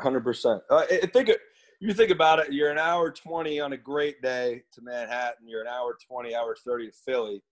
[0.00, 0.62] hundred percent.
[0.70, 1.40] Uh, I I think it-
[1.80, 2.52] you think about it.
[2.52, 5.48] You're an hour twenty on a great day to Manhattan.
[5.48, 7.42] You're an hour twenty, hour thirty to Philly.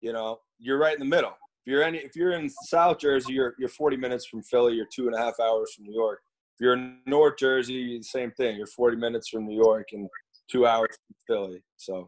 [0.00, 1.30] You know, you're right in the middle.
[1.30, 4.74] If you're any, if you're in South Jersey, you're you're 40 minutes from Philly.
[4.74, 6.20] You're two and a half hours from New York.
[6.54, 8.56] If you're in North Jersey, same thing.
[8.56, 10.08] You're 40 minutes from New York and
[10.50, 11.62] two hours from Philly.
[11.76, 12.06] So,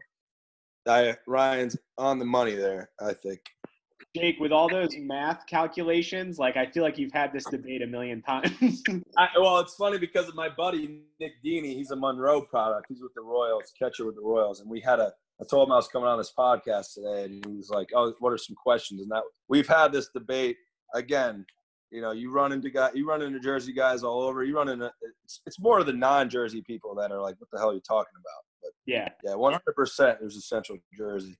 [0.87, 2.89] I Ryan's on the money there.
[2.99, 3.41] I think.
[4.15, 7.87] Jake, with all those math calculations, like I feel like you've had this debate a
[7.87, 8.83] million times.
[9.17, 11.75] I, well, it's funny because of my buddy Nick Dini.
[11.75, 12.85] He's a Monroe product.
[12.89, 15.13] He's with the Royals, catcher with the Royals, and we had a.
[15.43, 18.13] I told him I was coming on this podcast today, and he was like, "Oh,
[18.19, 20.55] what are some questions?" And that we've had this debate
[20.93, 21.45] again.
[21.91, 24.43] You know, you run into guy, you run into Jersey guys all over.
[24.43, 24.91] You run into
[25.23, 27.81] it's, it's more of the non-Jersey people that are like, "What the hell are you
[27.81, 30.19] talking about?" But yeah, yeah, one hundred percent.
[30.21, 31.37] There's a Central Jersey.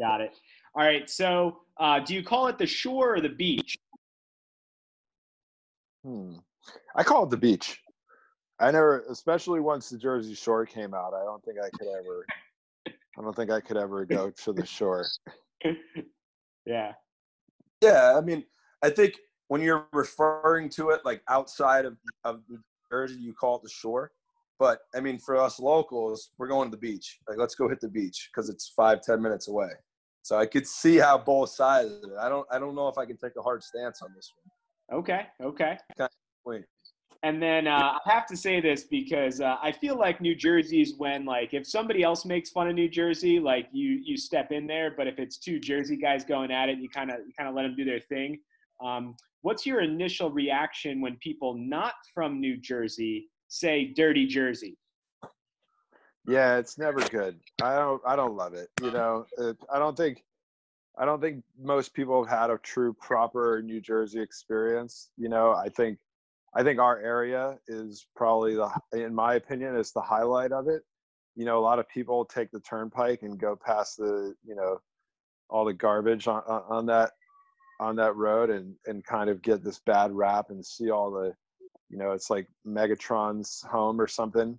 [0.00, 0.34] got it.
[0.74, 1.08] All right.
[1.10, 3.76] So, uh, do you call it the shore or the beach?
[6.04, 6.36] Hmm.
[6.96, 7.78] I call it the beach.
[8.60, 12.24] I never, especially once the Jersey Shore came out, I don't think I could ever.
[13.18, 15.06] I don't think I could ever go to the shore.
[16.66, 16.92] yeah.
[17.80, 18.44] Yeah, I mean,
[18.82, 19.14] I think
[19.48, 22.58] when you're referring to it like outside of of New
[22.90, 24.10] Jersey, you call it the shore.
[24.58, 27.18] But I mean, for us locals, we're going to the beach.
[27.28, 29.70] Like, let's go hit the beach because it's five, ten minutes away.
[30.22, 32.16] So I could see how both sides of it.
[32.18, 34.32] I don't, I don't know if I can take a hard stance on this
[34.88, 35.00] one.
[35.00, 35.26] Okay.
[35.42, 35.76] Okay.
[36.46, 36.64] Wait,
[37.24, 40.92] And then uh, I have to say this because uh, I feel like New Jersey's
[40.98, 44.66] when like if somebody else makes fun of New Jersey, like you you step in
[44.66, 44.92] there.
[44.94, 47.54] But if it's two Jersey guys going at it, you kind of you kind of
[47.54, 48.40] let them do their thing.
[48.84, 54.76] Um, what's your initial reaction when people not from New Jersey say "dirty Jersey"?
[56.28, 57.40] Yeah, it's never good.
[57.62, 58.02] I don't.
[58.06, 58.68] I don't love it.
[58.82, 60.22] You know, it, I don't think.
[60.98, 65.08] I don't think most people have had a true proper New Jersey experience.
[65.16, 65.98] You know, I think.
[66.56, 70.82] I think our area is probably the, in my opinion, is the highlight of it.
[71.34, 74.78] You know, a lot of people take the turnpike and go past the, you know,
[75.50, 77.10] all the garbage on, on that
[77.80, 81.34] on that road and and kind of get this bad rap and see all the
[81.90, 84.58] you know it's like megatron's home or something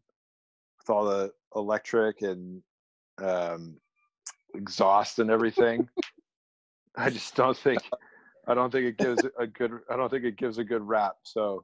[0.77, 2.62] with all the electric and
[3.23, 3.77] um
[4.53, 5.88] exhaust and everything
[6.97, 7.81] i just don't think
[8.47, 9.71] I don't think it gives a good.
[9.89, 11.15] I don't think it gives a good rap.
[11.23, 11.63] So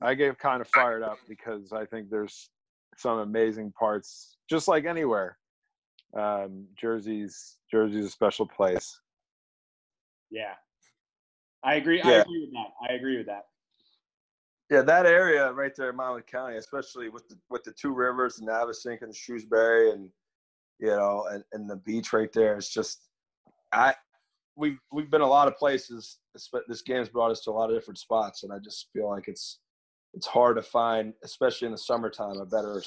[0.00, 2.50] I get kind of fired up because I think there's
[2.96, 5.38] some amazing parts, just like anywhere.
[6.16, 9.00] Um, Jersey's Jersey's a special place.
[10.30, 10.54] Yeah,
[11.62, 12.00] I agree.
[12.00, 12.22] I Yeah.
[12.22, 12.72] agree with that.
[12.88, 13.46] I agree with that.
[14.70, 18.36] Yeah, that area right there in Monmouth County, especially with the with the two rivers,
[18.36, 20.10] the Navesink and the Shrewsbury, and
[20.78, 22.56] you know, and, and the beach right there.
[22.56, 23.08] It's just,
[23.72, 23.94] I,
[24.56, 26.18] we've we've been a lot of places.
[26.34, 29.08] This, this game's brought us to a lot of different spots, and I just feel
[29.08, 29.60] like it's
[30.18, 32.82] it's hard to find, especially in the summertime, a better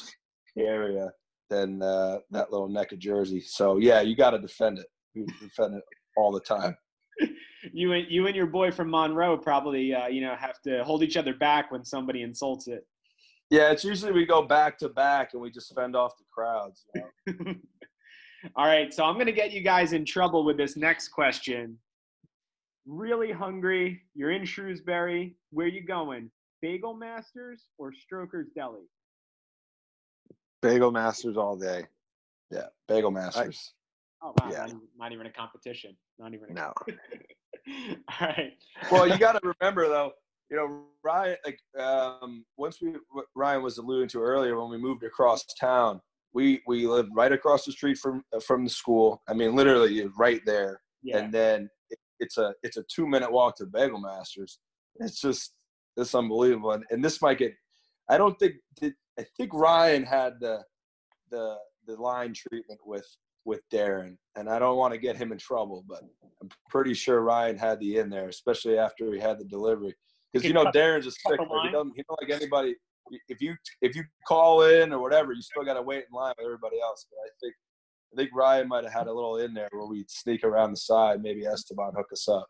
[0.60, 1.10] area
[1.50, 3.40] than uh, that little neck of Jersey.
[3.40, 4.88] So yeah, you got to defend it.
[5.14, 5.84] You defend it
[6.18, 6.76] all the time.
[7.74, 11.04] You and you and your boy from Monroe probably uh, you know have to hold
[11.04, 12.88] each other back when somebody insults it.
[13.52, 16.86] Yeah, it's usually we go back to back and we just fend off the crowds.
[16.96, 17.54] You know?
[18.56, 21.78] All right, so I'm going to get you guys in trouble with this next question.
[22.88, 24.02] Really hungry.
[24.16, 25.36] You're in Shrewsbury.
[25.52, 26.32] Where you going?
[26.62, 28.88] Bagel Masters or Stroker's Deli?
[30.62, 31.86] Bagel Masters all day.
[32.52, 33.74] Yeah, Bagel Masters.
[34.22, 34.50] Oh, wow.
[34.52, 34.60] Yeah.
[34.60, 35.96] Not, even, not even a competition.
[36.20, 36.74] Not even a No.
[38.22, 38.54] All right.
[38.92, 40.12] well, you got to remember though,
[40.50, 41.38] you know, Ryan.
[41.46, 46.02] Like um, once we what Ryan was alluding to earlier, when we moved across town,
[46.34, 49.22] we we lived right across the street from from the school.
[49.28, 50.82] I mean, literally right there.
[51.04, 51.20] Yeah.
[51.20, 54.60] And then it, it's a it's a two minute walk to Bagel Masters.
[55.00, 55.54] It's just
[55.98, 56.72] it's unbelievable.
[56.72, 57.54] And, and this might get.
[58.10, 60.64] I don't think did, I think Ryan had the
[61.30, 63.08] the the line treatment with
[63.46, 66.02] with Darren, and I don't want to get him in trouble, but
[66.42, 69.96] I'm pretty sure Ryan had the in there, especially after he had the delivery.
[70.32, 71.48] Because you know Darren's a stickler.
[71.64, 72.76] He doesn't he don't like anybody.
[73.28, 76.34] If you if you call in or whatever, you still got to wait in line
[76.38, 77.06] with everybody else.
[77.10, 77.56] But I think
[78.14, 80.78] I think Ryan might have had a little in there where we'd sneak around the
[80.78, 82.48] side, maybe Esteban hook us up.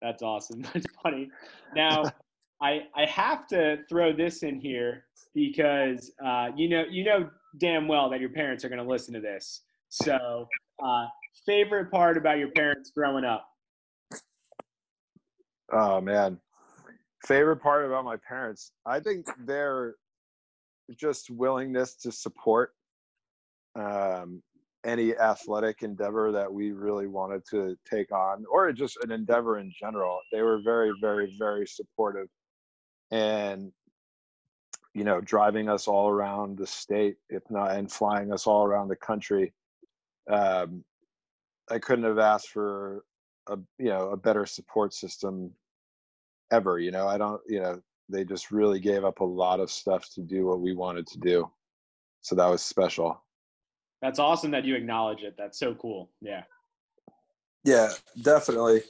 [0.00, 0.62] That's awesome.
[0.74, 1.30] That's funny.
[1.74, 2.04] Now,
[2.60, 7.88] I I have to throw this in here because uh, you know you know damn
[7.88, 9.62] well that your parents are going to listen to this.
[9.88, 10.46] So,
[10.84, 11.06] uh,
[11.46, 13.46] favorite part about your parents growing up?
[15.72, 16.38] Oh man.
[17.26, 19.96] Favorite part about my parents, I think their
[20.96, 22.72] just willingness to support
[23.74, 24.42] um,
[24.84, 29.72] any athletic endeavor that we really wanted to take on, or just an endeavor in
[29.78, 30.20] general.
[30.32, 32.28] They were very, very, very supportive,
[33.10, 33.72] and
[34.94, 38.88] you know, driving us all around the state, if not, and flying us all around
[38.88, 39.52] the country.
[40.28, 40.82] Um,
[41.70, 43.04] I couldn't have asked for
[43.48, 45.50] a you know a better support system
[46.50, 49.70] ever you know i don't you know they just really gave up a lot of
[49.70, 51.50] stuff to do what we wanted to do
[52.20, 53.22] so that was special
[54.02, 55.34] That's awesome that you acknowledge it.
[55.36, 56.10] That's so cool.
[56.20, 56.44] Yeah.
[57.64, 57.90] Yeah,
[58.22, 58.82] definitely.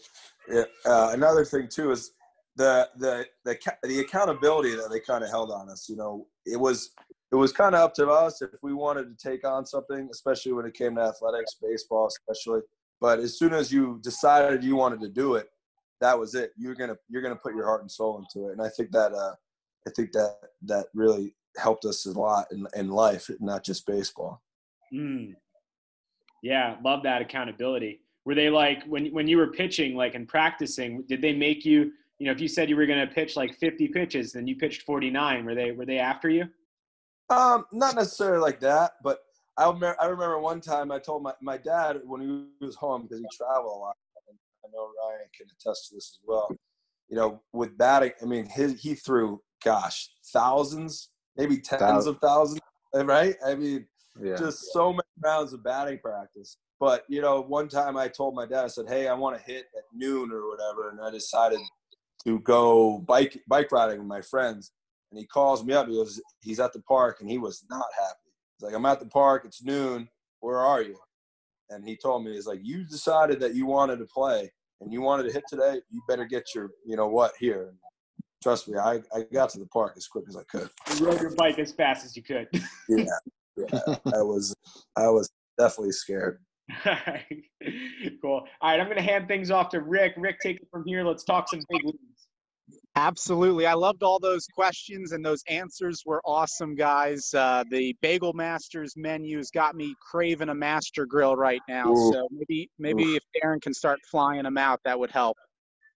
[0.50, 0.64] Yeah.
[0.84, 2.12] Uh, another thing too is
[2.58, 5.88] the the the the accountability that they kind of held on us.
[5.88, 6.90] You know, it was
[7.32, 10.52] it was kind of up to us if we wanted to take on something, especially
[10.52, 12.60] when it came to athletics, baseball, especially.
[13.00, 15.48] But as soon as you decided you wanted to do it,
[16.00, 16.52] that was it.
[16.58, 19.12] You're gonna you're gonna put your heart and soul into it, and I think that
[19.12, 19.34] uh,
[19.86, 24.42] I think that that really helped us a lot in in life, not just baseball.
[24.92, 25.34] Mm.
[26.42, 28.00] Yeah, love that accountability.
[28.24, 31.04] Were they like when when you were pitching, like and practicing?
[31.08, 31.92] Did they make you?
[32.18, 34.56] You know, if you said you were going to pitch like 50 pitches, then you
[34.56, 35.44] pitched 49.
[35.44, 36.46] Were they were they after you?
[37.30, 39.18] Um, not necessarily like that, but
[39.56, 43.02] I remember, I remember one time I told my, my dad when he was home
[43.02, 43.96] because he traveled a lot.
[44.28, 46.48] And I know Ryan can attest to this as well.
[47.08, 52.06] You know, with batting, I mean, his, he threw, gosh, thousands, maybe tens Thousands.
[52.06, 52.60] of thousands,
[52.94, 53.34] right?
[53.46, 53.86] I mean,
[54.20, 56.56] yeah just so many rounds of batting practice.
[56.80, 59.42] But you know, one time I told my dad, I said, "Hey, I want to
[59.42, 61.58] hit at noon or whatever," and I decided
[62.28, 64.72] to go bike bike riding with my friends.
[65.10, 65.88] And he calls me up.
[65.88, 68.30] He goes, "He's at the park," and he was not happy.
[68.58, 69.44] He's like, "I'm at the park.
[69.46, 70.08] It's noon.
[70.40, 70.98] Where are you?"
[71.70, 75.00] And he told me, "He's like, you decided that you wanted to play and you
[75.00, 75.80] wanted to hit today.
[75.90, 77.72] You better get your, you know what, here."
[78.42, 80.70] Trust me, I, I got to the park as quick as I could.
[80.96, 82.48] You rode your bike as fast as you could.
[82.88, 83.04] Yeah,
[83.56, 83.96] yeah.
[84.14, 84.54] I was
[84.96, 86.38] I was definitely scared.
[88.22, 88.46] cool.
[88.60, 90.14] All right, I'm going to hand things off to Rick.
[90.16, 91.04] Rick, take it from here.
[91.04, 91.98] Let's talk some big leagues.
[92.98, 93.64] Absolutely.
[93.64, 97.32] I loved all those questions and those answers were awesome, guys.
[97.32, 101.92] Uh, the Bagel Masters menus got me craving a master grill right now.
[101.92, 102.12] Ooh.
[102.12, 105.36] So maybe maybe if Darren can start flying them out, that would help.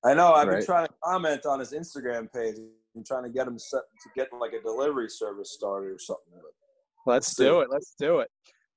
[0.05, 0.33] I know.
[0.33, 0.59] I've Right.
[0.59, 2.55] been trying to comment on his Instagram page.
[2.95, 6.35] I'm trying to get him set to get like a delivery service started or something.
[6.35, 7.69] But Let's do do it.
[7.71, 8.29] Let's do it.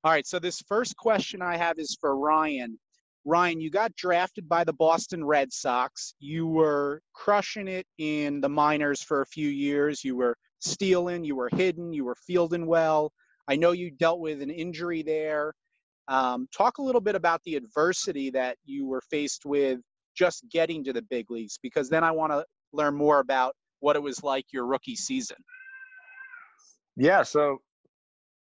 [0.04, 0.26] All right.
[0.26, 2.80] So this first question I have is for Ryan.
[3.26, 6.14] Ryan, you got drafted by the Boston Red Sox.
[6.20, 10.04] You were crushing it in the minors for a few years.
[10.04, 13.12] You were stealing, you were hidden, you were fielding well.
[13.48, 15.54] I know you dealt with an injury there.
[16.08, 19.80] Um, talk a little bit about the adversity that you were faced with
[20.16, 23.96] just getting to the big leagues, because then I want to learn more about what
[23.96, 25.38] it was like your rookie season.
[26.96, 27.58] Yeah, so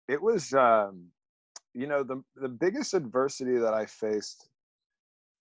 [0.08, 1.08] it was, um,
[1.74, 4.50] you know, the the biggest adversity that I faced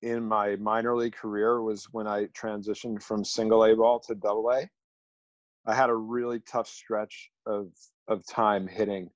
[0.03, 4.51] in my minor league career was when I transitioned from single A ball to double
[4.51, 4.69] A.
[5.67, 7.69] I had a really tough stretch of
[8.09, 9.11] of time hitting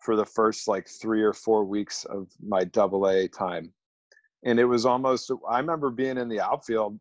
[0.00, 3.72] for the first like three or four weeks of my double A time.
[4.44, 6.98] And it was almost I remember being in the outfield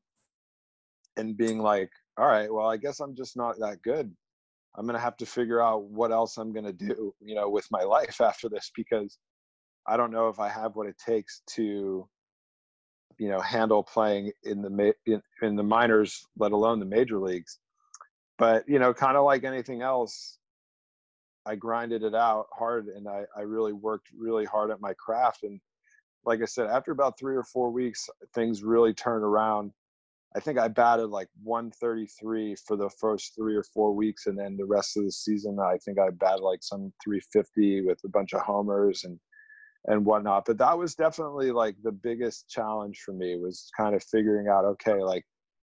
[1.18, 4.14] and being like, all right, well, I guess I'm just not that good.
[4.76, 7.84] I'm gonna have to figure out what else I'm gonna do, you know, with my
[7.84, 9.18] life after this because
[9.88, 12.08] I don't know if I have what it takes to
[13.18, 17.60] you know handle playing in the in, in the minors let alone the major leagues.
[18.38, 20.38] But you know kind of like anything else
[21.46, 25.44] i grinded it out hard and I, I really worked really hard at my craft.
[25.44, 25.60] And
[26.26, 29.72] like i said after about three or four weeks things really turned around.
[30.36, 34.56] I think i batted like 133 for the first three or four weeks and then
[34.56, 38.34] the rest of the season i think i batted like some 350 with a bunch
[38.34, 39.20] of homers and
[39.86, 40.46] and whatnot.
[40.46, 44.66] But that was definitely like the biggest challenge for me was kind of figuring out,
[44.66, 45.24] okay, like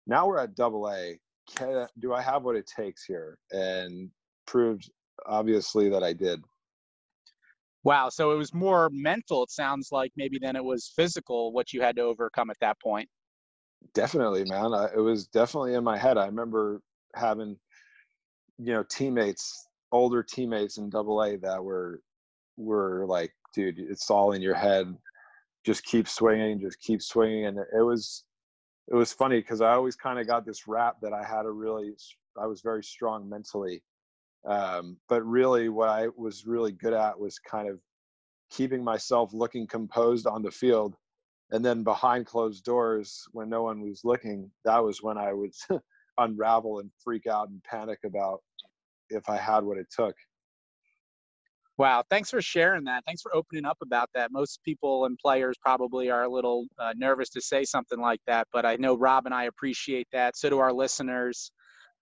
[0.07, 1.17] now we're at double A.
[1.55, 3.37] Can, do I have what it takes here?
[3.51, 4.09] And
[4.45, 4.89] proved
[5.25, 6.41] obviously that I did.
[7.85, 8.09] Wow.
[8.09, 11.81] So it was more mental, it sounds like, maybe than it was physical, what you
[11.81, 13.09] had to overcome at that point.
[13.93, 14.73] Definitely, man.
[14.73, 16.17] I, it was definitely in my head.
[16.17, 16.81] I remember
[17.15, 17.57] having,
[18.57, 21.99] you know, teammates, older teammates in double A that were,
[22.55, 24.95] were like dude, it's all in your head.
[25.65, 27.45] Just keep swinging, just keep swinging.
[27.45, 28.25] And it was,
[28.89, 31.51] it was funny because I always kind of got this rap that I had a
[31.51, 31.93] really,
[32.37, 33.81] I was very strong mentally.
[34.45, 37.79] Um, but really, what I was really good at was kind of
[38.51, 40.95] keeping myself looking composed on the field.
[41.51, 45.53] And then behind closed doors, when no one was looking, that was when I would
[46.17, 48.41] unravel and freak out and panic about
[49.09, 50.15] if I had what it took.
[51.79, 53.03] Wow, thanks for sharing that.
[53.05, 54.31] Thanks for opening up about that.
[54.31, 58.47] Most people and players probably are a little uh, nervous to say something like that,
[58.53, 60.37] but I know Rob and I appreciate that.
[60.37, 61.51] So do our listeners.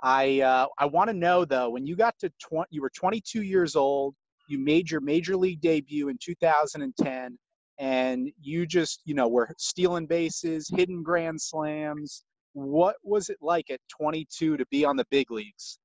[0.04, 3.44] I uh, I want to know though, when you got to 20, you were 22
[3.44, 4.16] years old,
[4.50, 7.38] you made your major league debut in 2010,
[7.80, 12.24] and you just you know were stealing bases, hitting grand slams.
[12.54, 15.80] What was it like at 22 to be on the big leagues?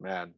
[0.00, 0.32] Man,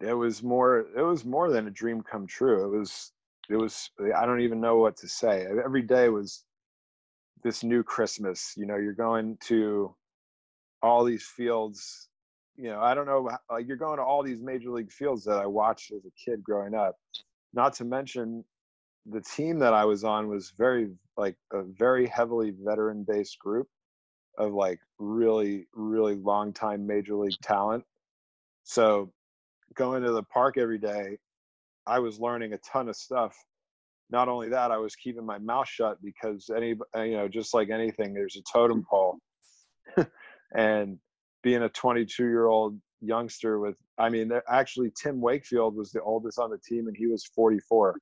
[0.00, 2.64] it was more it was more than a dream come true.
[2.64, 3.12] It was
[3.50, 5.46] it was i don't even know what to say.
[5.64, 6.44] Every day was
[7.44, 9.94] this new christmas you know you're going to
[10.82, 12.08] all these fields
[12.56, 15.38] you know i don't know like you're going to all these major league fields that
[15.38, 16.96] i watched as a kid growing up.
[17.54, 18.44] Not to mention
[19.06, 23.68] the team that i was on was very like a very heavily veteran based group
[24.36, 27.84] of like really really long time major league talent.
[28.64, 29.12] So
[29.74, 31.18] going to the park every day,
[31.86, 33.36] I was learning a ton of stuff.
[34.10, 37.54] Not only that, I was keeping my mouth shut because any, uh, you know, just
[37.54, 39.18] like anything, there's a totem pole.
[40.54, 40.98] and
[41.42, 46.38] being a 22 year old youngster with, I mean, actually, Tim Wakefield was the oldest
[46.38, 47.98] on the team and he was 44.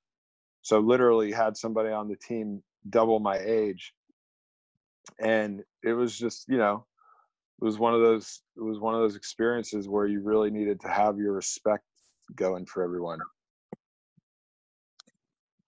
[0.62, 3.92] So literally had somebody on the team double my age.
[5.20, 6.86] And it was just, you know,
[7.60, 10.80] it was one of those it was one of those experiences where you really needed
[10.80, 11.84] to have your respect
[12.34, 13.18] going for everyone.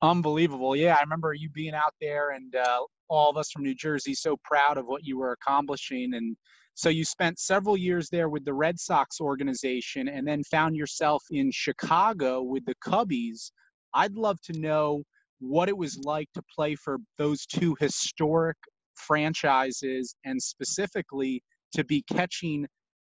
[0.03, 0.77] Unbelievable.
[0.77, 4.15] Yeah i remember you being out there and uh, all of us from new jersey
[4.15, 6.15] so proud of what you were accomplishing.
[6.15, 6.37] And
[6.75, 11.25] so you spent several years there with the red sox organization and then found yourself
[11.31, 13.51] in chicago with the cubbies.
[13.95, 15.03] I'd love to know
[15.41, 18.57] what it was like to play for those two historic
[18.95, 22.67] franchises and specifically to be catching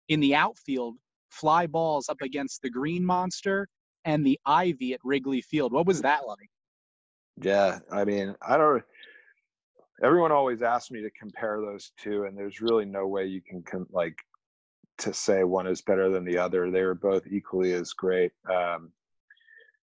[0.10, 0.96] in the outfield
[1.30, 3.68] fly balls up against the green monster
[4.06, 5.72] and the ivy at Wrigley Field.
[5.72, 6.50] What was that like?
[7.42, 8.84] Yeah, I mean, I don't.
[10.04, 13.64] Everyone always asks me to compare those two, and there's really no way you can
[13.92, 14.18] like
[15.00, 16.70] to say one is better than the other.
[16.70, 18.32] They were both equally as great.
[18.52, 18.92] Um,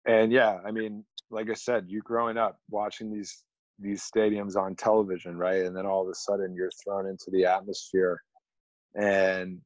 [0.05, 3.43] and yeah, I mean, like I said, you growing up watching these
[3.79, 5.63] these stadiums on television, right?
[5.63, 8.21] And then all of a sudden you're thrown into the atmosphere
[8.95, 9.59] and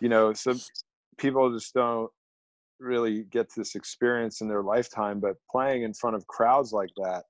[0.00, 0.60] you know some
[1.18, 2.10] people just don't
[2.78, 7.24] really get this experience in their lifetime but playing in front of crowds like that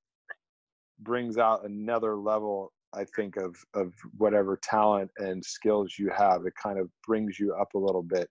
[1.01, 6.46] brings out another level i think of of whatever talent and skills you have.
[6.46, 8.28] It kind of brings you up a little bit.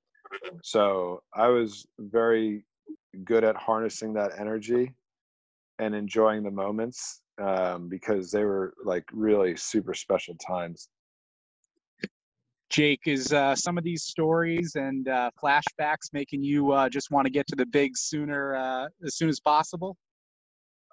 [0.63, 2.65] So i was very
[3.23, 4.93] good at harnessing that energy
[5.79, 10.89] and enjoying the moments um, because they were like really super special times
[12.69, 17.25] Jake, is uh, some of these stories and uh, flashbacks making you uh, just want
[17.25, 19.97] to get to the big sooner, uh, as soon as possible?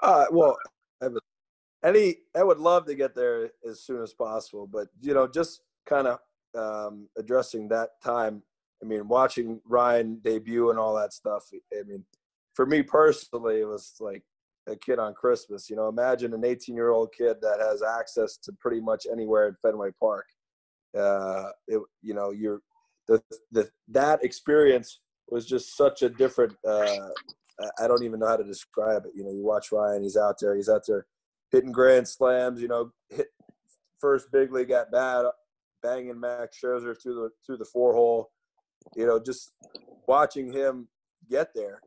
[0.03, 0.57] Uh, well,
[1.03, 1.23] I would,
[1.85, 5.61] any I would love to get there as soon as possible, but you know, just
[5.87, 6.19] kind of
[6.57, 8.43] um, addressing that time.
[8.83, 11.45] I mean, watching Ryan debut and all that stuff.
[11.73, 12.05] I mean,
[12.55, 14.23] for me personally, it was like
[14.67, 15.71] a kid on Christmas.
[15.71, 19.49] You know, imagine an 18 year old kid that has access to pretty much anywhere
[19.49, 20.27] in Fenway Park
[20.97, 22.61] uh, it, you know, you're
[23.09, 23.23] the,
[23.53, 26.55] the that experience was just such a different.
[26.67, 27.09] Uh,
[27.81, 29.13] I don't even know how to describe it.
[29.15, 31.07] You know, you watch Ryan; he's out there, he's out there
[31.51, 32.61] hitting grand slams.
[32.61, 33.29] You know, hit
[34.01, 35.27] first big league at bat,
[35.83, 38.31] banging Max Scherzer through the through the four hole.
[38.95, 39.53] You know, just
[40.07, 40.89] watching him
[41.31, 41.81] get there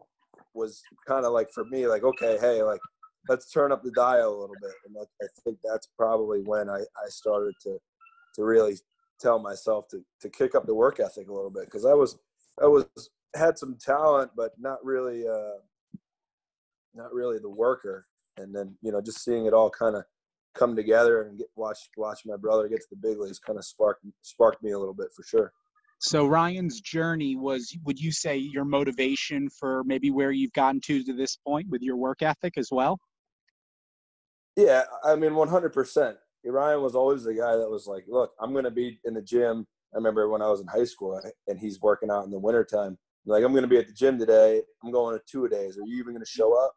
[0.54, 2.82] was kind of like for me, like okay, hey, like
[3.28, 6.80] let's turn up the dial a little bit, and I think that's probably when I
[6.80, 7.78] I started to
[8.36, 8.78] to really
[9.20, 12.18] tell myself to to kick up the work ethic a little bit because I was
[12.62, 12.86] I was
[13.36, 15.60] had some talent but not really uh
[16.96, 18.06] not really the worker.
[18.38, 20.04] And then you know just seeing it all kind of
[20.56, 23.66] come together and get watch watch my brother get to the big leagues kind of
[23.66, 25.52] sparked sparked me a little bit for sure.
[26.02, 31.04] So ryan's journey was would you say your motivation for maybe where you've gotten to
[31.04, 33.00] to this point with your work ethic as well?
[34.56, 36.16] Yeah i mean 100%
[36.46, 39.22] Ryan was always the guy that was like, look, I'm going to be in the
[39.22, 39.68] gym.
[39.94, 42.98] I remember when I was in high school and he's working out in the wintertime.
[43.26, 44.62] Like, I'm going to be at the gym today.
[44.84, 45.78] I'm going to two a days.
[45.78, 46.76] Are you even going to show up?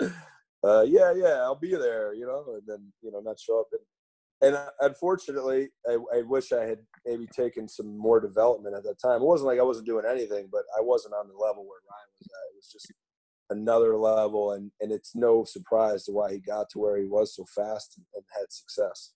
[0.00, 3.40] Like, uh, uh, yeah, yeah, I'll be there, you know, and then, you know, not
[3.40, 3.66] show up.
[3.72, 3.80] And,
[4.42, 9.00] and uh, unfortunately, I, I wish I had maybe taken some more development at that
[9.00, 9.22] time.
[9.22, 12.10] It wasn't like I wasn't doing anything, but I wasn't on the level where Ryan
[12.20, 12.52] was at.
[12.52, 12.92] It was just
[13.50, 17.34] another level and and it's no surprise to why he got to where he was
[17.34, 19.12] so fast and, and, had success.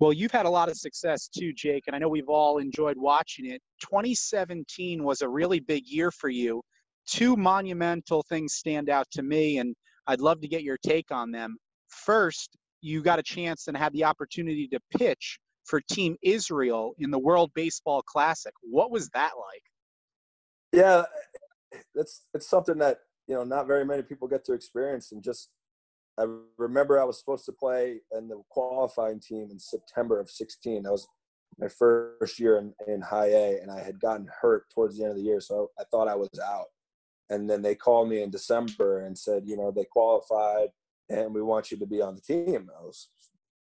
[0.00, 2.96] Well you've had a lot of success too jake and i know we've all enjoyed
[2.98, 3.60] watching it.
[3.80, 6.62] 2017 was a really big year for you.
[7.06, 9.74] Two monumental things stand out to me and
[10.08, 11.56] i'd love to get your take on them.
[11.88, 17.12] First you got a chance and had the opportunity to pitch for team israel in
[17.12, 18.52] the world baseball classic.
[18.62, 19.62] What was that like?
[20.72, 21.04] Yeah
[21.94, 22.98] it's it's something that
[23.32, 25.48] you know not very many people get to experience and just
[26.18, 26.26] i
[26.58, 30.92] remember i was supposed to play in the qualifying team in september of 16 that
[30.92, 31.08] was
[31.58, 35.12] my first year in, in high a and i had gotten hurt towards the end
[35.12, 36.66] of the year so i thought i was out.
[37.30, 40.68] And then they called me in december and said you know they qualified
[41.08, 42.68] and we want you to be on the team.
[42.78, 43.08] I was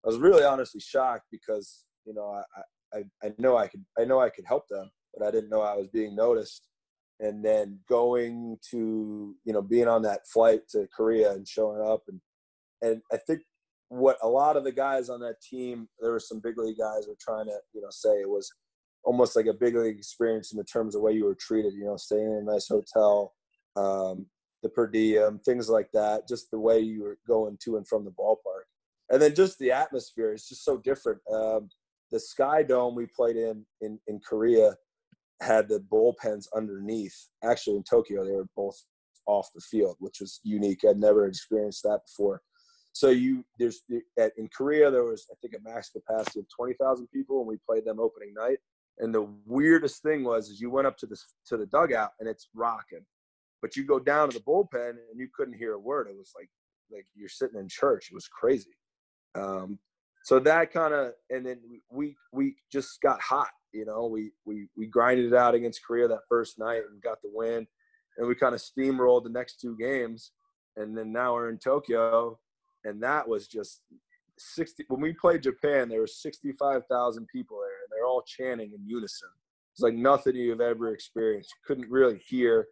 [0.03, 4.05] i was really honestly shocked because you know i i, I know i could i
[4.05, 6.63] know i could help them but i didn't know i was being noticed
[7.21, 12.03] and then going to you know being on that flight to Korea and showing up
[12.07, 12.19] and
[12.81, 13.41] and I think
[13.89, 17.07] what a lot of the guys on that team there were some big league guys
[17.07, 18.51] were trying to you know say it was
[19.03, 21.73] almost like a big league experience in the terms of the way you were treated
[21.73, 23.33] you know staying in a nice hotel
[23.75, 24.25] um,
[24.63, 28.03] the per diem things like that just the way you were going to and from
[28.03, 28.65] the ballpark.
[29.09, 31.19] And then just the atmosphere is just so different.
[31.33, 31.69] Um,
[32.11, 34.75] the sky dome we played in in, in korea
[35.41, 37.15] had the bullpens underneath.
[37.43, 38.79] Actually, in Tokyo, they were both
[39.27, 40.81] off the field, which was unique.
[40.87, 42.41] I'd never experienced that before.
[42.93, 43.83] So you there's
[44.19, 47.47] at, in Korea there was I think a max capacity of twenty thousand people, and
[47.47, 48.57] we played them opening night.
[48.99, 51.17] And the weirdest thing was is you went up to the
[51.47, 53.05] to the dugout and it's rocking,
[53.61, 56.07] but you go down to the bullpen and you couldn't hear a word.
[56.09, 56.49] It was like
[56.91, 58.09] like you're sitting in church.
[58.11, 58.75] It was crazy.
[59.35, 59.79] Um,
[60.25, 64.67] so that kind of and then we we just got hot you know, we we
[64.75, 67.67] we grinded it out against Korea that first night and got the win,
[68.17, 70.31] and we kind of steamrolled the next two games,
[70.77, 72.39] and then now we're in Tokyo,
[72.83, 73.81] and that was just
[74.37, 74.85] sixty.
[74.87, 78.87] When we played Japan, there were sixty-five thousand people there, and they're all chanting in
[78.87, 79.29] unison.
[79.73, 81.51] It's like nothing you've ever experienced.
[81.51, 82.67] You couldn't really hear,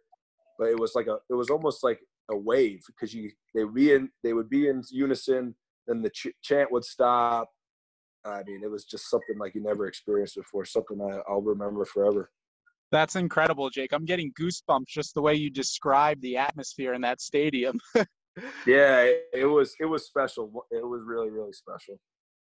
[0.58, 1.18] but it was like a.
[1.30, 4.68] It was almost like a wave because you they would be in they would be
[4.68, 5.54] in unison,
[5.86, 7.50] then the ch- chant would stop,
[8.24, 11.84] I mean, it was just something like you never experienced before, something I, I'll remember
[11.84, 12.30] forever.
[12.92, 13.92] That's incredible, Jake.
[13.92, 17.78] I'm getting goosebumps just the way you describe the atmosphere in that stadium.
[18.66, 20.66] yeah, it, it was it was special.
[20.70, 21.98] It was really really special.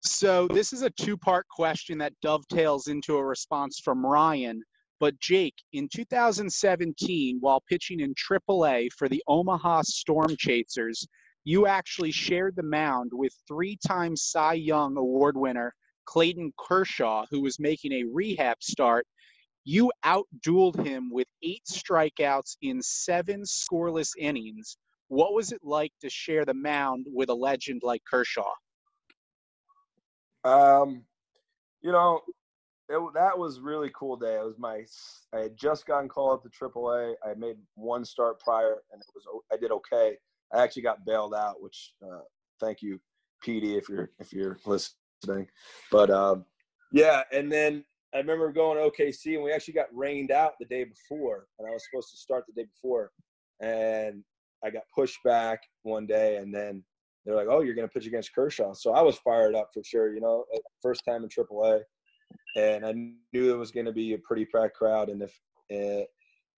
[0.05, 4.63] So this is a two-part question that dovetails into a response from Ryan.
[5.01, 11.07] But Jake, in 2017, while pitching in AAA for the Omaha Storm Chasers,
[11.45, 15.75] you actually shared the mound with three-time Cy Young Award winner
[16.09, 19.07] Clayton Kershaw, who was making a rehab start.
[19.65, 24.79] You outdueled him with eight strikeouts in seven scoreless innings.
[25.09, 28.51] What was it like to share the mound with a legend like Kershaw?
[30.45, 31.05] Um,
[31.83, 32.23] you know,
[32.89, 34.37] it, that was really cool day.
[34.37, 34.85] It was my
[35.35, 37.15] I had just gotten called up to AAA.
[37.27, 40.17] I made one start prior, and it was I did okay.
[40.53, 42.21] I actually got bailed out, which uh,
[42.61, 43.01] thank you,
[43.47, 45.49] PD, if you're if you're listening.
[45.91, 46.45] But um,
[46.93, 47.85] yeah, and then
[48.15, 51.69] I remember going to OKC, and we actually got rained out the day before, and
[51.69, 53.11] I was supposed to start the day before,
[53.61, 54.25] and
[54.65, 56.83] I got pushed back one day, and then
[57.25, 59.83] they're like, "Oh, you're going to pitch against Kershaw." So I was fired up for
[59.85, 60.15] sure.
[60.15, 60.45] You know,
[60.83, 61.83] first time in AAA
[62.57, 62.93] and I
[63.33, 65.09] knew it was going to be a pretty packed crowd.
[65.09, 65.41] And if
[65.73, 66.05] uh,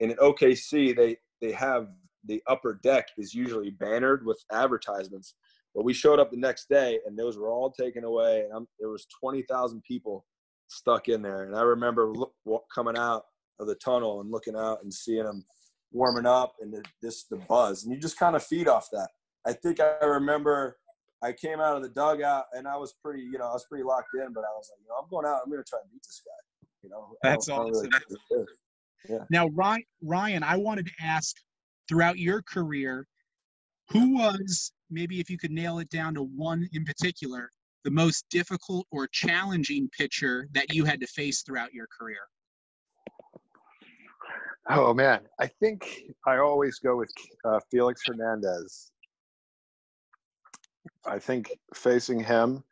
[0.00, 1.88] in an OKC, they they have
[2.26, 5.34] the upper deck is usually bannered with advertisements.
[5.74, 8.40] But we showed up the next day, and those were all taken away.
[8.40, 10.26] And I'm, there was twenty thousand people
[10.68, 11.44] stuck in there.
[11.44, 13.24] And I remember look, coming out
[13.58, 15.44] of the tunnel and looking out and seeing them
[15.92, 19.08] warming up and the, this the buzz, and you just kind of feed off that.
[19.46, 20.76] I think I remember
[21.22, 23.84] I came out of the dugout and I was pretty, you know, I was pretty
[23.84, 25.40] locked in, but I was like, you know, I'm going out.
[25.44, 26.68] I'm going to try and beat this guy.
[26.82, 27.90] You know, that's awesome.
[28.30, 28.46] Really
[29.08, 29.24] yeah.
[29.30, 31.36] Now, Ryan, Ryan, I wanted to ask
[31.90, 33.04] throughout your career,
[33.88, 37.50] who was maybe if you could nail it down to one in particular,
[37.82, 42.20] the most difficult or challenging pitcher that you had to face throughout your career?
[44.68, 47.10] Oh man, I think I always go with
[47.44, 48.92] uh, Felix Hernandez.
[51.04, 52.62] I think facing him,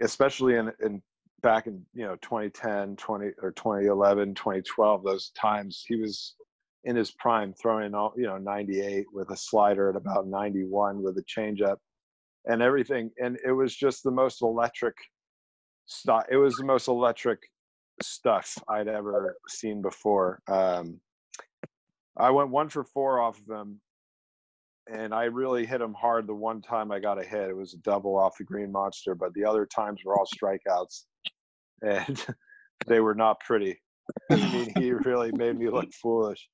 [0.00, 1.02] especially in, in
[1.42, 6.34] back in you know 2010, 20 or 2011, 2012, those times he was
[6.88, 11.18] in his prime, throwing all you know 98 with a slider at about 91 with
[11.18, 11.76] a changeup
[12.46, 14.94] and everything, and it was just the most electric
[15.86, 16.24] stuff.
[16.30, 17.40] It was the most electric
[18.02, 20.40] stuff I'd ever seen before.
[20.48, 21.00] Um,
[22.16, 23.80] I went one for four off of him
[24.90, 27.50] and I really hit him hard the one time I got a hit.
[27.50, 31.04] It was a double off the green monster, but the other times were all strikeouts,
[31.82, 32.24] and
[32.86, 33.78] they were not pretty.
[34.30, 36.48] I mean, he really made me look foolish.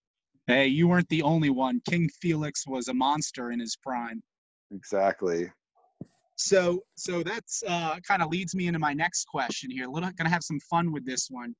[0.46, 1.80] Hey, you weren't the only one.
[1.88, 4.22] King Felix was a monster in his prime.
[4.72, 5.50] Exactly.
[6.36, 9.88] So, so that's uh, kind of leads me into my next question here.
[9.88, 11.54] We're gonna have some fun with this one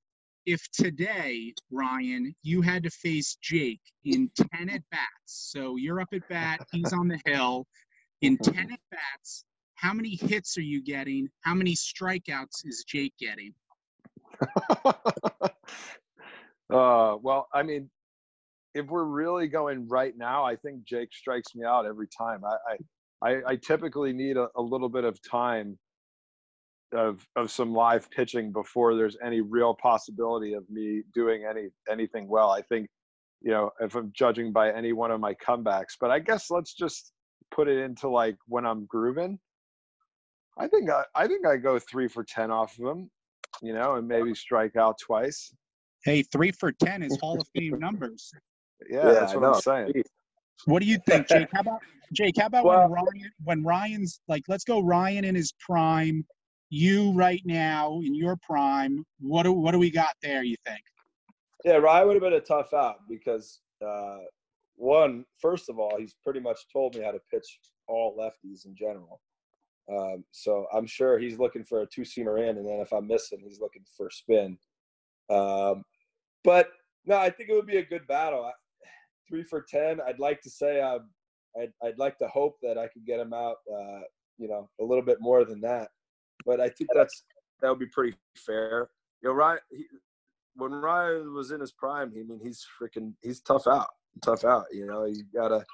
[0.46, 6.08] if today, Ryan, you had to face Jake in 10 at bats, so you're up
[6.12, 7.66] at bat, he's on the hill,
[8.20, 9.44] in 10 at bats,
[9.76, 11.28] how many hits are you getting?
[11.40, 13.54] How many strikeouts is Jake getting?
[16.70, 17.90] uh, well, I mean,
[18.74, 22.42] if we're really going right now, I think Jake strikes me out every time.
[22.44, 22.76] I,
[23.26, 25.78] I, I typically need a, a little bit of time
[26.92, 32.28] of of some live pitching before there's any real possibility of me doing any anything
[32.28, 32.50] well.
[32.50, 32.88] I think,
[33.40, 36.74] you know, if I'm judging by any one of my comebacks, but I guess let's
[36.74, 37.12] just
[37.50, 39.38] put it into like when I'm grooving.
[40.58, 43.10] I think I, I think I go three for ten off of them,
[43.62, 45.52] you know, and maybe strike out twice.
[46.04, 48.30] Hey, three for ten is Hall of Fame numbers.
[48.88, 50.02] Yeah, yeah that's what I'm saying.
[50.66, 51.48] What do you think, Jake?
[51.52, 51.80] How about
[52.12, 52.34] Jake?
[52.38, 56.24] How about well, when Ryan when Ryan's like, let's go Ryan in his prime,
[56.70, 60.42] you right now in your prime, what do what do we got there?
[60.42, 60.80] You think?
[61.64, 64.18] Yeah, Ryan would have been a tough out because uh,
[64.76, 68.74] one, first of all, he's pretty much told me how to pitch all lefties in
[68.74, 69.20] general.
[69.90, 73.06] Um, so I'm sure he's looking for a two seamer in, and then if I'm
[73.06, 74.58] missing, he's looking for spin.
[75.30, 75.84] Um,
[76.42, 76.68] but
[77.06, 78.50] no, I think it would be a good battle.
[79.24, 80.00] I, three for ten.
[80.06, 81.10] I'd like to say um,
[81.60, 83.56] I'd, I'd like to hope that I could get him out.
[83.72, 84.00] Uh,
[84.38, 85.88] you know, a little bit more than that.
[86.44, 87.24] But I think that's
[87.60, 88.90] that would be pretty fair.
[89.22, 89.86] You know, Ryan, he,
[90.56, 93.88] when Ryan was in his prime, I mean, he's freaking, he's tough out,
[94.22, 94.66] tough out.
[94.72, 95.64] You know, you gotta,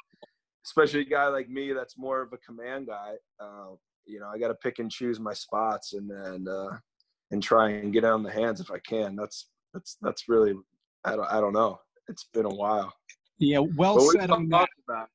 [0.64, 3.14] especially a guy like me that's more of a command guy.
[3.40, 3.74] Uh,
[4.06, 6.70] you know, I got to pick and choose my spots and and uh,
[7.30, 9.16] and try and get on the hands if I can.
[9.16, 10.54] That's that's that's really,
[11.04, 11.80] I don't I don't know.
[12.08, 12.92] It's been a while.
[13.40, 14.68] Yeah, well said on that.
[14.86, 15.08] About?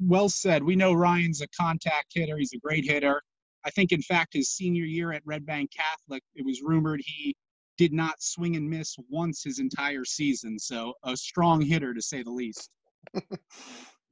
[0.00, 0.64] Well said.
[0.64, 2.38] We know Ryan's a contact hitter.
[2.38, 3.22] He's a great hitter.
[3.64, 7.36] I think, in fact, his senior year at Red Bank Catholic, it was rumored he
[7.76, 10.58] did not swing and miss once his entire season.
[10.58, 12.70] So a strong hitter, to say the least.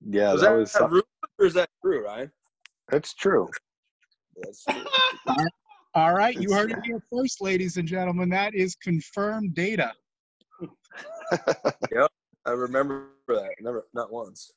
[0.07, 1.03] yeah, was that, that was that rumor
[1.39, 2.31] or is that true, Ryan?
[2.91, 3.49] That's true.
[4.37, 4.85] That's true.
[5.95, 8.29] All right, you heard it here first, ladies and gentlemen.
[8.29, 9.93] That is confirmed data.
[11.93, 12.11] yep,
[12.47, 13.55] I remember that.
[13.61, 14.53] Never, not once.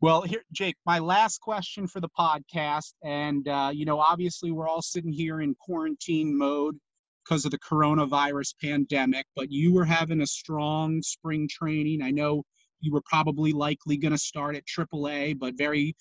[0.00, 4.66] Well, here, Jake, my last question for the podcast, and uh, you know, obviously we're
[4.66, 6.76] all sitting here in quarantine mode
[7.24, 12.02] because of the coronavirus pandemic, but you were having a strong spring training.
[12.02, 12.42] I know
[12.80, 15.94] you were probably likely going to start at AAA, but very,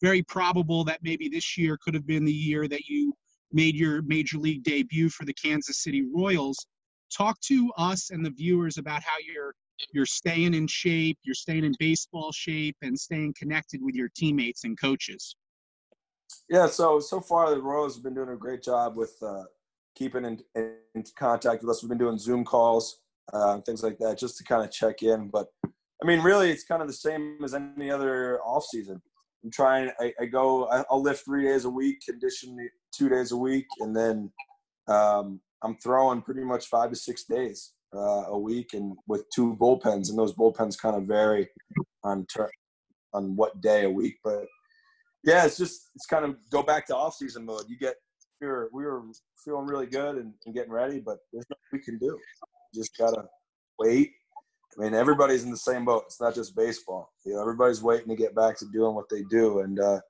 [0.00, 3.12] very probable that maybe this year could have been the year that you
[3.52, 6.66] made your major league debut for the Kansas City Royals.
[7.12, 9.54] Talk to us and the viewers about how you're
[9.92, 14.64] you're staying in shape, you're staying in baseball shape, and staying connected with your teammates
[14.64, 15.36] and coaches.
[16.48, 19.44] Yeah, so so far the Royals have been doing a great job with uh,
[19.96, 21.82] keeping in, in, contact with us.
[21.82, 23.00] We've been doing Zoom calls,
[23.32, 25.28] uh, things like that, just to kind of check in.
[25.28, 29.00] But I mean, really, it's kind of the same as any other off season.
[29.42, 29.90] I'm trying.
[30.00, 30.66] I, I go.
[30.90, 34.30] I'll lift three days a week, condition two days a week, and then
[34.88, 39.56] um, I'm throwing pretty much five to six days uh, a week, and with two
[39.56, 41.48] bullpens, and those bullpens kind of vary
[42.04, 42.50] on ter-
[43.14, 44.16] on what day a week.
[44.22, 44.44] But
[45.24, 47.64] yeah, it's just it's kind of go back to off season mode.
[47.68, 47.96] You get
[48.40, 49.02] we were we were
[49.44, 52.18] feeling really good and, and getting ready, but there's nothing we can do.
[52.72, 53.24] You just gotta
[53.78, 54.12] wait.
[54.78, 56.04] I mean, everybody's in the same boat.
[56.06, 57.10] It's not just baseball.
[57.24, 60.00] You know, everybody's waiting to get back to doing what they do, and uh,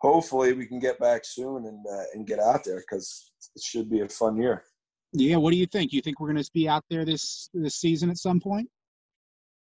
[0.00, 3.90] hopefully we can get back soon and uh, and get out there because it should
[3.90, 4.64] be a fun year.
[5.12, 5.92] Yeah, what do you think?
[5.92, 8.68] You think we're going to be out there this this season at some point?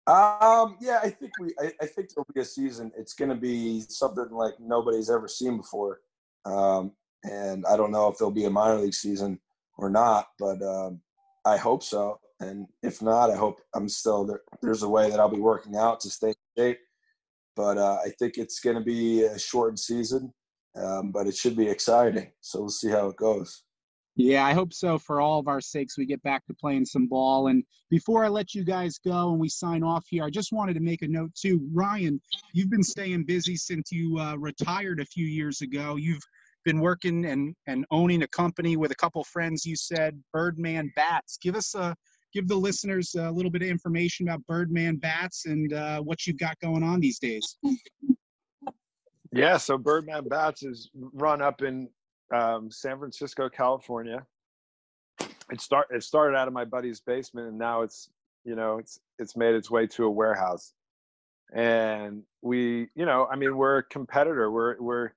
[0.06, 1.54] Um, yeah, I think we.
[1.58, 2.92] I, I think there'll be a season.
[2.96, 6.00] It's going to be something like nobody's ever seen before,
[6.44, 6.92] um,
[7.24, 9.40] and I don't know if there'll be a minor league season
[9.78, 11.00] or not, but um,
[11.44, 12.20] I hope so.
[12.40, 14.42] And if not, I hope I'm still there.
[14.62, 16.78] There's a way that I'll be working out to stay in shape.
[17.56, 20.32] But uh, I think it's going to be a shortened season,
[20.76, 22.32] um, but it should be exciting.
[22.40, 23.62] So we'll see how it goes.
[24.16, 25.98] Yeah, I hope so for all of our sakes.
[25.98, 27.48] We get back to playing some ball.
[27.48, 30.74] And before I let you guys go and we sign off here, I just wanted
[30.74, 31.66] to make a note too.
[31.72, 32.20] Ryan,
[32.52, 35.96] you've been staying busy since you uh, retired a few years ago.
[35.96, 36.22] You've
[36.64, 39.66] been working and, and owning a company with a couple friends.
[39.66, 41.36] You said Birdman Bats.
[41.42, 41.96] Give us a
[42.32, 46.38] give the listeners a little bit of information about Birdman Bats and uh, what you've
[46.38, 47.56] got going on these days.
[49.32, 51.88] Yeah, so Birdman Bats is run up in
[52.32, 54.24] um, San Francisco, California.
[55.50, 58.08] It start it started out of my buddy's basement, and now it's
[58.44, 60.72] you know it's it's made its way to a warehouse.
[61.54, 64.50] And we, you know, I mean, we're a competitor.
[64.50, 65.10] We're we're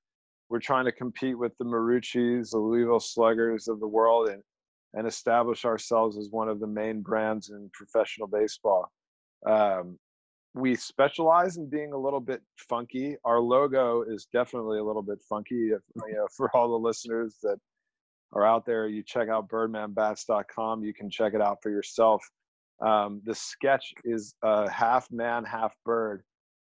[0.49, 4.43] we're trying to compete with the Maruccis, the Louisville Sluggers of the world, and
[4.93, 8.91] and establish ourselves as one of the main brands in professional baseball.
[9.45, 9.97] Um,
[10.57, 13.15] we specialize in being a little bit funky.
[13.23, 15.69] Our logo is definitely a little bit funky.
[15.69, 17.57] If, you know, for all the listeners that
[18.33, 20.83] are out there, you check out birdmanbats.com.
[20.83, 22.23] You can check it out for yourself.
[22.85, 26.23] Um, the sketch is a half man, half bird,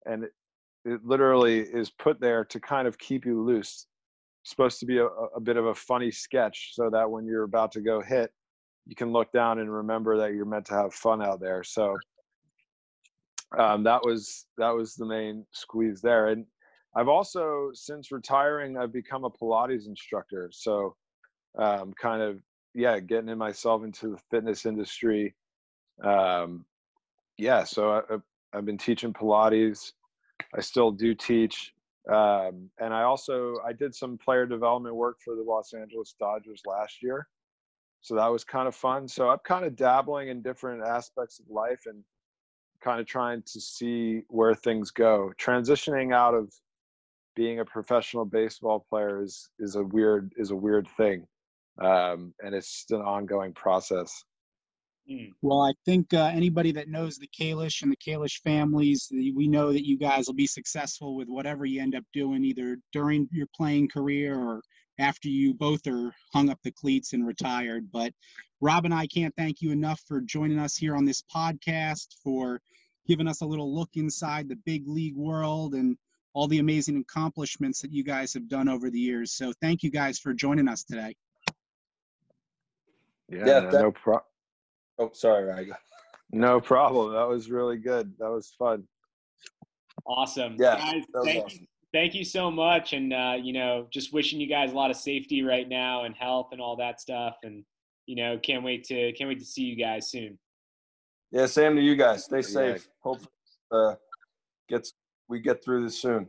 [0.06, 0.32] and it,
[0.86, 3.86] it, literally is put there to kind of keep you loose.
[4.44, 7.44] It's supposed to be a, a bit of a funny sketch so that when you're
[7.44, 8.32] about to go hit,
[8.88, 11.64] you can look down and remember that you're meant to have fun out there.
[11.64, 11.98] So
[13.58, 16.28] um, that was that was the main squeeze there.
[16.28, 16.46] And
[16.96, 20.50] I've also since retiring, I've become a Pilates instructor.
[20.54, 20.96] So
[21.58, 22.40] um, kind of
[22.74, 25.36] yeah, getting in myself into the fitness industry.
[26.04, 26.66] Um,
[27.38, 29.92] yeah, so I, I've been teaching Pilates.
[30.56, 31.74] I still do teach,
[32.10, 36.62] um, and I also I did some player development work for the Los Angeles Dodgers
[36.66, 37.28] last year.
[38.02, 39.08] So that was kind of fun.
[39.08, 42.04] So I'm kind of dabbling in different aspects of life and
[42.82, 45.32] kind of trying to see where things go.
[45.40, 46.52] Transitioning out of
[47.36, 51.26] being a professional baseball player is is a weird is a weird thing,
[51.82, 54.24] um, and it's just an ongoing process.
[55.10, 55.26] Hmm.
[55.42, 59.72] Well, I think uh, anybody that knows the Kalish and the Kalish families, we know
[59.72, 63.48] that you guys will be successful with whatever you end up doing, either during your
[63.56, 64.62] playing career or
[65.00, 67.92] after you both are hung up the cleats and retired.
[67.92, 68.14] But
[68.60, 72.62] Rob and I can't thank you enough for joining us here on this podcast, for
[73.08, 75.98] giving us a little look inside the big league world and
[76.34, 79.34] all the amazing accomplishments that you guys have done over the years.
[79.34, 81.16] So thank you guys for joining us today.
[83.28, 84.24] Yeah, yeah that, no problem.
[85.00, 85.74] Oh, sorry, Ryan.
[86.32, 87.14] No problem.
[87.14, 88.14] That was really good.
[88.20, 88.84] That was fun.
[90.06, 90.56] Awesome.
[90.58, 91.60] Yeah, guys, thank awesome.
[91.62, 94.90] you thank you so much and uh, you know just wishing you guys a lot
[94.90, 97.64] of safety right now and health and all that stuff and
[98.06, 100.38] you know, can't wait to can't wait to see you guys soon.
[101.32, 102.26] Yeah, same to you guys.
[102.26, 102.88] Stay safe.
[103.02, 103.32] Hopefully
[103.72, 103.96] uh,
[104.68, 104.94] gets
[105.30, 106.28] we get through this soon.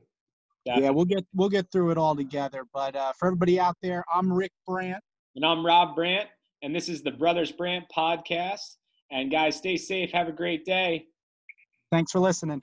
[0.65, 0.85] Definitely.
[0.85, 2.65] Yeah, we'll get we'll get through it all together.
[2.73, 5.03] But uh, for everybody out there, I'm Rick Brandt,
[5.35, 6.29] and I'm Rob Brandt,
[6.63, 8.77] and this is the Brothers Brandt podcast.
[9.11, 10.13] And guys, stay safe.
[10.13, 11.07] Have a great day.
[11.91, 12.63] Thanks for listening.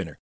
[0.01, 0.17] winner.